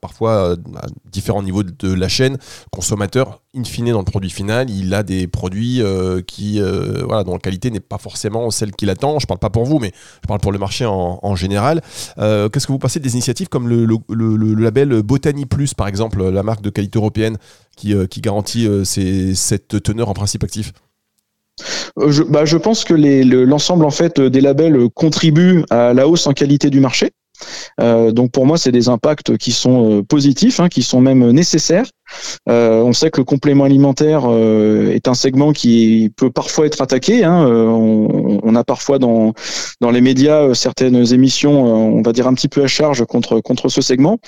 parfois, 0.00 0.52
à 0.52 0.86
différents 1.10 1.42
niveaux 1.42 1.62
de 1.62 1.92
la 1.92 2.08
chaîne, 2.08 2.38
consommateur, 2.70 3.40
in 3.56 3.64
fine, 3.64 3.92
dans 3.92 3.98
le 3.98 4.04
produit 4.04 4.30
final, 4.30 4.68
il 4.70 4.92
a 4.94 5.02
des 5.02 5.26
produits 5.26 5.80
euh, 5.82 6.20
qui, 6.20 6.60
voilà, 7.04 7.24
dont 7.24 7.32
la 7.32 7.38
qualité 7.38 7.70
n'est 7.70 7.80
pas 7.80 7.98
forcément 7.98 8.50
celle 8.50 8.72
qu'il 8.72 8.90
attend. 8.90 9.18
Je 9.18 9.24
ne 9.24 9.28
parle 9.28 9.40
pas 9.40 9.50
pour 9.50 9.64
vous, 9.64 9.78
mais 9.78 9.92
je 10.22 10.28
parle 10.28 10.40
pour 10.40 10.52
le 10.52 10.58
marché 10.58 10.84
en, 10.86 11.36
général. 11.36 11.82
Qu'est-ce 12.16 12.66
que 12.66 12.72
vous 12.72 12.78
pensez 12.78 13.00
des 13.00 13.12
initiatives 13.14 13.48
comme 13.48 13.68
le 13.68 14.54
label 14.54 15.02
Botany 15.02 15.46
Plus, 15.46 15.74
par 15.74 15.88
exemple, 15.88 16.22
la 16.28 16.42
marque 16.42 16.62
de 16.62 16.70
qualité 16.70 16.98
européenne? 16.98 17.38
Qui, 17.76 17.94
qui 18.08 18.20
garantit 18.20 18.68
cette 18.84 19.82
teneur 19.82 20.08
en 20.08 20.14
principe 20.14 20.42
actif 20.44 20.72
je, 22.08 22.22
bah, 22.22 22.44
je 22.44 22.58
pense 22.58 22.84
que 22.84 22.94
l'ensemble 23.44 23.84
en 23.84 23.90
fait 23.90 24.20
des 24.20 24.40
labels 24.40 24.88
contribue 24.94 25.64
à 25.70 25.94
la 25.94 26.08
hausse 26.08 26.26
en 26.26 26.32
qualité 26.32 26.70
du 26.70 26.80
marché. 26.80 27.12
Euh, 27.80 28.12
donc 28.12 28.30
pour 28.32 28.46
moi, 28.46 28.58
c'est 28.58 28.72
des 28.72 28.88
impacts 28.88 29.36
qui 29.36 29.52
sont 29.52 30.02
positifs, 30.04 30.60
hein, 30.60 30.68
qui 30.68 30.82
sont 30.82 31.00
même 31.00 31.30
nécessaires. 31.30 31.86
Euh, 32.48 32.80
on 32.82 32.92
sait 32.92 33.10
que 33.10 33.20
le 33.20 33.24
complément 33.24 33.64
alimentaire 33.64 34.22
euh, 34.26 34.92
est 34.92 35.08
un 35.08 35.14
segment 35.14 35.52
qui 35.52 36.12
peut 36.16 36.30
parfois 36.30 36.66
être 36.66 36.80
attaqué. 36.80 37.24
Hein. 37.24 37.46
Euh, 37.48 37.66
on, 37.66 38.40
on, 38.42 38.54
a 38.54 38.64
parfois 38.64 38.98
dans 38.98 39.32
dans 39.80 39.90
les 39.90 40.00
médias 40.00 40.42
euh, 40.42 40.54
certaines 40.54 41.12
émissions, 41.12 41.64
on 41.64 42.02
va 42.02 42.12
dire 42.12 42.26
un 42.26 42.34
petit 42.34 42.48
peu 42.48 42.62
à 42.62 42.66
charge 42.66 43.04
contre 43.04 43.40
contre 43.40 43.68
ce 43.68 43.80
segment. 43.80 44.18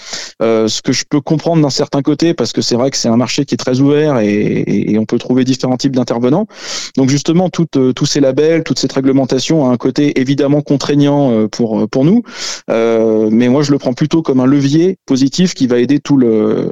ce 0.41 0.83
que 0.83 0.93
je 0.93 1.05
peux 1.09 1.21
comprendre 1.21 1.62
d'un 1.62 1.71
certain 1.71 2.03
côté, 2.03 2.35
parce 2.35 2.53
que 2.53 2.61
c'est 2.61 2.75
vrai 2.77 2.91
que 2.91 2.97
c'est 2.97 3.09
un 3.09 3.17
marché 3.17 3.45
qui 3.45 3.55
est 3.55 3.59
très 3.59 3.81
ouvert 3.81 4.19
et, 4.19 4.64
et, 4.67 4.99
on 4.99 5.05
peut 5.05 5.19
trouver 5.19 5.45
différents 5.45 5.77
types 5.77 5.95
d'intervenants. 5.95 6.47
Donc 6.97 7.09
justement, 7.09 7.49
toutes, 7.51 7.95
tous 7.95 8.07
ces 8.07 8.21
labels, 8.21 8.64
toute 8.64 8.79
cette 8.79 8.93
réglementation 8.93 9.69
a 9.69 9.73
un 9.73 9.77
côté 9.77 10.21
évidemment 10.21 10.61
contraignant 10.61 11.47
pour 11.49 11.88
pour 11.88 12.05
nous. 12.05 12.23
mais 12.69 13.49
moi, 13.49 13.62
je 13.62 13.73
le 13.73 13.79
prends 13.79 13.95
plutôt 13.95 14.23
comme 14.23 14.41
un 14.41 14.47
levier 14.47 14.99
positif 15.07 15.55
qui 15.55 15.67
va 15.67 15.79
aider 15.79 16.01
tout 16.01 16.17
le 16.17 16.71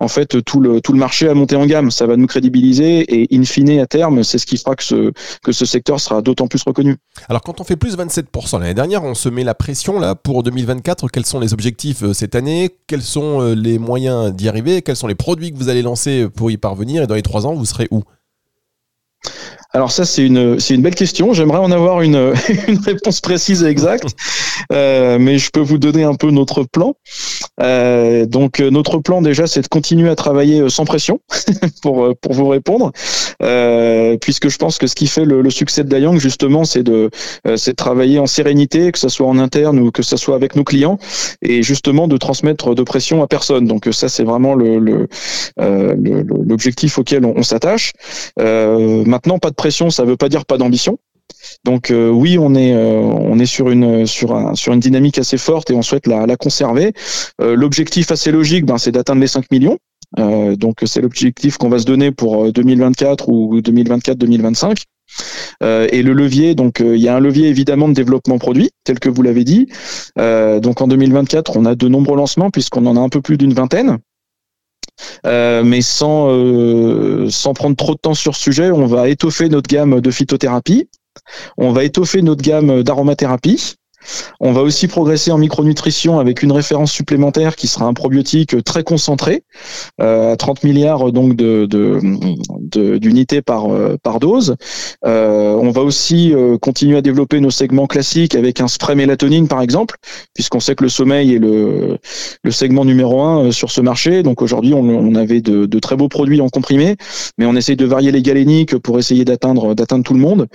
en 0.00 0.08
fait 0.08 0.42
tout 0.48 0.60
le, 0.60 0.80
tout 0.80 0.92
le 0.92 0.98
marché 0.98 1.28
à 1.28 1.34
monter 1.34 1.54
en 1.54 1.66
gamme. 1.66 1.90
Ça 1.90 2.06
va 2.06 2.16
nous 2.16 2.26
crédibiliser 2.26 3.04
et 3.14 3.28
in 3.36 3.44
fine, 3.44 3.78
à 3.78 3.86
terme, 3.86 4.24
c'est 4.24 4.38
ce 4.38 4.46
qui 4.46 4.56
fera 4.56 4.74
que 4.74 4.82
ce, 4.82 5.12
que 5.42 5.52
ce 5.52 5.66
secteur 5.66 6.00
sera 6.00 6.22
d'autant 6.22 6.48
plus 6.48 6.62
reconnu. 6.66 6.96
Alors 7.28 7.42
quand 7.42 7.60
on 7.60 7.64
fait 7.64 7.76
plus 7.76 7.96
27% 7.96 8.58
l'année 8.58 8.74
dernière, 8.74 9.04
on 9.04 9.14
se 9.14 9.28
met 9.28 9.44
la 9.44 9.54
pression 9.54 10.00
là 10.00 10.14
pour 10.14 10.42
2024. 10.42 11.08
Quels 11.08 11.26
sont 11.26 11.38
les 11.38 11.52
objectifs 11.52 12.02
euh, 12.02 12.12
cette 12.14 12.34
année? 12.34 12.70
Quels 12.86 13.02
sont 13.02 13.42
euh, 13.42 13.54
les 13.54 13.78
moyens 13.78 14.32
d'y 14.32 14.48
arriver? 14.48 14.80
Quels 14.80 14.96
sont 14.96 15.06
les 15.06 15.14
produits 15.14 15.52
que 15.52 15.58
vous 15.58 15.68
allez 15.68 15.82
lancer 15.82 16.28
pour 16.34 16.50
y 16.50 16.56
parvenir? 16.56 17.02
Et 17.02 17.06
dans 17.06 17.14
les 17.14 17.22
trois 17.22 17.46
ans, 17.46 17.54
vous 17.54 17.66
serez 17.66 17.88
où? 17.90 18.02
Alors 19.74 19.92
ça, 19.92 20.06
c'est 20.06 20.24
une, 20.24 20.58
c'est 20.58 20.74
une 20.74 20.80
belle 20.82 20.94
question. 20.94 21.34
J'aimerais 21.34 21.58
en 21.58 21.70
avoir 21.70 22.00
une, 22.00 22.32
une 22.68 22.78
réponse 22.78 23.20
précise 23.20 23.62
et 23.62 23.66
exacte, 23.66 24.06
euh, 24.72 25.18
mais 25.18 25.38
je 25.38 25.50
peux 25.50 25.60
vous 25.60 25.76
donner 25.76 26.04
un 26.04 26.14
peu 26.14 26.30
notre 26.30 26.62
plan. 26.64 26.94
Euh, 27.60 28.24
donc 28.24 28.60
euh, 28.60 28.70
notre 28.70 28.98
plan 28.98 29.20
déjà, 29.20 29.46
c'est 29.46 29.60
de 29.60 29.68
continuer 29.68 30.08
à 30.08 30.14
travailler 30.14 30.60
euh, 30.60 30.68
sans 30.68 30.84
pression 30.84 31.20
pour 31.82 32.04
euh, 32.04 32.14
pour 32.14 32.32
vous 32.32 32.48
répondre, 32.48 32.92
euh, 33.42 34.16
puisque 34.16 34.48
je 34.48 34.56
pense 34.56 34.78
que 34.78 34.86
ce 34.86 34.94
qui 34.94 35.06
fait 35.06 35.24
le, 35.26 35.42
le 35.42 35.50
succès 35.50 35.84
de 35.84 35.88
Dayang 35.88 36.18
justement, 36.18 36.64
c'est 36.64 36.82
de 36.82 37.10
c'est 37.56 37.72
de 37.72 37.76
travailler 37.76 38.18
en 38.20 38.26
sérénité, 38.26 38.90
que 38.90 38.98
ce 38.98 39.10
soit 39.10 39.26
en 39.26 39.38
interne 39.38 39.78
ou 39.80 39.90
que 39.90 40.02
ce 40.02 40.16
soit 40.16 40.36
avec 40.36 40.56
nos 40.56 40.64
clients, 40.64 40.98
et 41.42 41.62
justement 41.62 42.08
de 42.08 42.16
transmettre 42.16 42.74
de 42.74 42.82
pression 42.82 43.22
à 43.22 43.26
personne. 43.26 43.66
Donc 43.66 43.86
ça, 43.92 44.08
c'est 44.08 44.24
vraiment 44.24 44.54
le, 44.54 45.08
l'objectif 45.58 46.98
auquel 46.98 47.26
on, 47.26 47.34
on 47.36 47.42
s'attache. 47.42 47.92
maintenant, 48.38 49.38
pas 49.38 49.50
de 49.50 49.57
pression, 49.58 49.90
ça 49.90 50.04
veut 50.04 50.16
pas 50.16 50.30
dire 50.30 50.46
pas 50.46 50.56
d'ambition. 50.56 50.98
Donc 51.64 51.90
euh, 51.90 52.08
oui, 52.08 52.38
on 52.38 52.54
est 52.54 52.72
euh, 52.72 53.00
on 53.00 53.38
est 53.38 53.46
sur 53.46 53.70
une 53.70 54.06
sur 54.06 54.34
un, 54.34 54.54
sur 54.54 54.72
une 54.72 54.80
dynamique 54.80 55.18
assez 55.18 55.36
forte 55.36 55.70
et 55.70 55.74
on 55.74 55.82
souhaite 55.82 56.06
la, 56.06 56.26
la 56.26 56.36
conserver. 56.36 56.92
Euh, 57.40 57.54
l'objectif 57.54 58.10
assez 58.10 58.30
logique, 58.30 58.64
ben, 58.64 58.78
c'est 58.78 58.92
d'atteindre 58.92 59.20
les 59.20 59.26
5 59.26 59.50
millions. 59.50 59.78
donc 60.16 60.76
c'est 60.86 61.02
l'objectif 61.02 61.58
qu'on 61.58 61.68
va 61.68 61.78
se 61.78 61.84
donner 61.84 62.12
pour 62.12 62.50
2024 62.50 63.28
ou 63.28 63.60
2024-2025. 63.60 64.84
et 65.62 66.02
le 66.02 66.12
levier, 66.12 66.54
donc 66.54 66.80
il 66.80 67.00
y 67.00 67.08
a 67.08 67.16
un 67.16 67.20
levier 67.20 67.48
évidemment 67.48 67.88
de 67.88 67.94
développement 67.94 68.38
produit, 68.38 68.70
tel 68.84 68.98
que 69.00 69.10
vous 69.10 69.22
l'avez 69.22 69.44
dit. 69.44 69.66
donc 70.16 70.80
en 70.80 70.88
2024, 70.88 71.58
on 71.58 71.66
a 71.66 71.74
de 71.74 71.88
nombreux 71.88 72.16
lancements 72.16 72.50
puisqu'on 72.50 72.86
en 72.86 72.96
a 72.96 73.00
un 73.00 73.10
peu 73.10 73.20
plus 73.20 73.36
d'une 73.36 73.52
vingtaine. 73.52 73.98
Euh, 75.26 75.62
mais 75.64 75.82
sans, 75.82 76.28
euh, 76.30 77.28
sans 77.30 77.54
prendre 77.54 77.76
trop 77.76 77.94
de 77.94 77.98
temps 77.98 78.14
sur 78.14 78.36
ce 78.36 78.42
sujet, 78.42 78.70
on 78.70 78.86
va 78.86 79.08
étoffer 79.08 79.48
notre 79.48 79.68
gamme 79.68 80.00
de 80.00 80.10
phytothérapie, 80.10 80.88
on 81.56 81.72
va 81.72 81.84
étoffer 81.84 82.22
notre 82.22 82.42
gamme 82.42 82.82
d'aromathérapie, 82.82 83.76
on 84.40 84.52
va 84.52 84.62
aussi 84.62 84.88
progresser 84.88 85.30
en 85.32 85.38
micronutrition 85.38 86.18
avec 86.18 86.42
une 86.42 86.52
référence 86.52 86.92
supplémentaire 86.92 87.56
qui 87.56 87.66
sera 87.66 87.86
un 87.86 87.94
probiotique 87.94 88.62
très 88.64 88.84
concentré, 88.84 89.42
euh, 90.00 90.32
à 90.32 90.36
30 90.36 90.64
milliards 90.64 91.12
donc 91.12 91.34
de, 91.34 91.66
d'unités 92.98 93.42
par, 93.42 93.72
euh, 93.72 93.96
par 94.02 94.20
dose. 94.20 94.56
Euh, 95.04 95.54
on 95.54 95.70
va 95.70 95.82
aussi 95.82 96.34
continuer 96.60 96.96
à 96.96 97.02
développer 97.02 97.40
nos 97.40 97.50
segments 97.50 97.86
classiques 97.86 98.34
avec 98.34 98.60
un 98.60 98.68
spray 98.68 98.94
mélatonine 98.94 99.48
par 99.48 99.62
exemple, 99.62 99.96
puisqu'on 100.34 100.60
sait 100.60 100.74
que 100.74 100.84
le 100.84 100.90
sommeil 100.90 101.34
est 101.34 101.38
le, 101.38 101.98
le 102.42 102.50
segment 102.50 102.84
numéro 102.84 103.22
un 103.22 103.50
sur 103.50 103.70
ce 103.70 103.80
marché. 103.80 104.22
Donc 104.22 104.42
aujourd'hui, 104.42 104.74
on, 104.74 105.14
avait 105.14 105.40
de, 105.40 105.78
très 105.78 105.96
beaux 105.96 106.08
produits 106.08 106.40
en 106.40 106.48
comprimé, 106.48 106.96
mais 107.38 107.46
on 107.46 107.56
essaye 107.56 107.76
de 107.76 107.86
varier 107.86 108.12
les 108.12 108.22
galéniques 108.22 108.76
pour 108.78 108.98
essayer 108.98 109.24
d'atteindre 109.24 109.74
d'atteindre 109.74 110.04
tout 110.04 110.14
le 110.14 110.20
monde. 110.20 110.46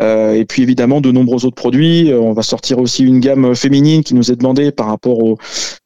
et 0.00 0.44
puis 0.48 0.62
évidemment 0.62 1.00
de 1.00 1.10
nombreux 1.10 1.44
autres 1.44 1.54
produits. 1.54 2.12
On 2.12 2.32
va 2.32 2.42
sortir 2.42 2.78
aussi 2.90 3.04
une 3.04 3.20
gamme 3.20 3.54
féminine 3.54 4.02
qui 4.02 4.14
nous 4.14 4.32
est 4.32 4.36
demandée 4.36 4.72
par 4.72 4.88
rapport 4.88 5.22
aux, 5.22 5.38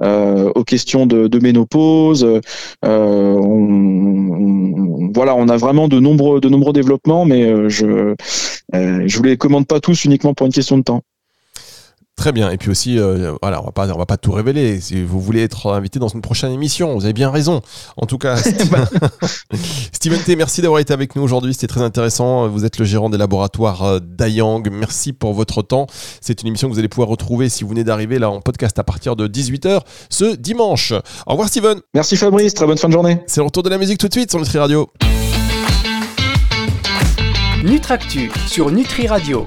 euh, 0.02 0.50
aux 0.54 0.64
questions 0.64 1.04
de, 1.06 1.38
ménopause. 1.38 2.24
Euh, 2.24 3.34
on, 3.36 5.12
voilà, 5.14 5.34
on 5.34 5.48
a 5.48 5.56
vraiment 5.58 5.88
de 5.88 6.00
nombreux, 6.00 6.40
de 6.40 6.48
nombreux 6.48 6.72
développements, 6.72 7.26
mais 7.26 7.42
euh, 7.44 7.68
je 7.68 8.14
je 8.72 9.16
vous 9.16 9.22
les 9.22 9.36
commande 9.36 9.66
pas 9.66 9.78
tous 9.78 10.04
uniquement 10.04 10.34
pour 10.34 10.46
une 10.46 10.52
question 10.52 10.78
de 10.78 10.82
temps. 10.82 11.02
Très 12.16 12.30
bien. 12.30 12.50
Et 12.50 12.58
puis 12.58 12.70
aussi, 12.70 12.98
euh, 12.98 13.34
voilà, 13.42 13.60
on 13.60 13.64
va 13.64 13.72
pas, 13.72 13.88
on 13.92 13.98
va 13.98 14.06
pas 14.06 14.16
tout 14.16 14.30
révéler. 14.30 14.80
Si 14.80 15.02
vous 15.02 15.20
voulez 15.20 15.42
être 15.42 15.72
invité 15.72 15.98
dans 15.98 16.08
une 16.08 16.22
prochaine 16.22 16.52
émission, 16.52 16.94
vous 16.94 17.04
avez 17.04 17.12
bien 17.12 17.30
raison. 17.30 17.60
En 17.96 18.06
tout 18.06 18.18
cas, 18.18 18.36
Steven 19.92 20.20
T, 20.20 20.36
merci 20.36 20.62
d'avoir 20.62 20.80
été 20.80 20.92
avec 20.92 21.16
nous 21.16 21.22
aujourd'hui. 21.22 21.54
C'était 21.54 21.66
très 21.66 21.82
intéressant. 21.82 22.48
Vous 22.48 22.64
êtes 22.64 22.78
le 22.78 22.84
gérant 22.84 23.10
des 23.10 23.18
laboratoires 23.18 23.82
euh, 23.82 23.98
Dayang. 24.00 24.62
Merci 24.70 25.12
pour 25.12 25.34
votre 25.34 25.62
temps. 25.62 25.88
C'est 26.20 26.40
une 26.40 26.48
émission 26.48 26.68
que 26.68 26.72
vous 26.72 26.78
allez 26.78 26.88
pouvoir 26.88 27.08
retrouver 27.08 27.48
si 27.48 27.64
vous 27.64 27.70
venez 27.70 27.84
d'arriver 27.84 28.20
là 28.20 28.30
en 28.30 28.40
podcast 28.40 28.78
à 28.78 28.84
partir 28.84 29.16
de 29.16 29.26
18h 29.26 29.80
ce 30.08 30.36
dimanche. 30.36 30.92
Au 31.26 31.32
revoir, 31.32 31.48
Steven. 31.48 31.80
Merci, 31.94 32.16
Fabrice. 32.16 32.54
Très 32.54 32.66
bonne 32.66 32.78
fin 32.78 32.88
de 32.88 32.92
journée. 32.92 33.18
C'est 33.26 33.40
le 33.40 33.46
retour 33.46 33.64
de 33.64 33.70
la 33.70 33.78
musique 33.78 33.98
tout 33.98 34.08
de 34.08 34.12
suite 34.12 34.30
sur 34.30 34.38
Nutri 34.38 34.58
Radio. 34.58 34.88
Nutractu 37.64 38.30
sur 38.46 38.70
Nutri 38.70 39.08
Radio. 39.08 39.42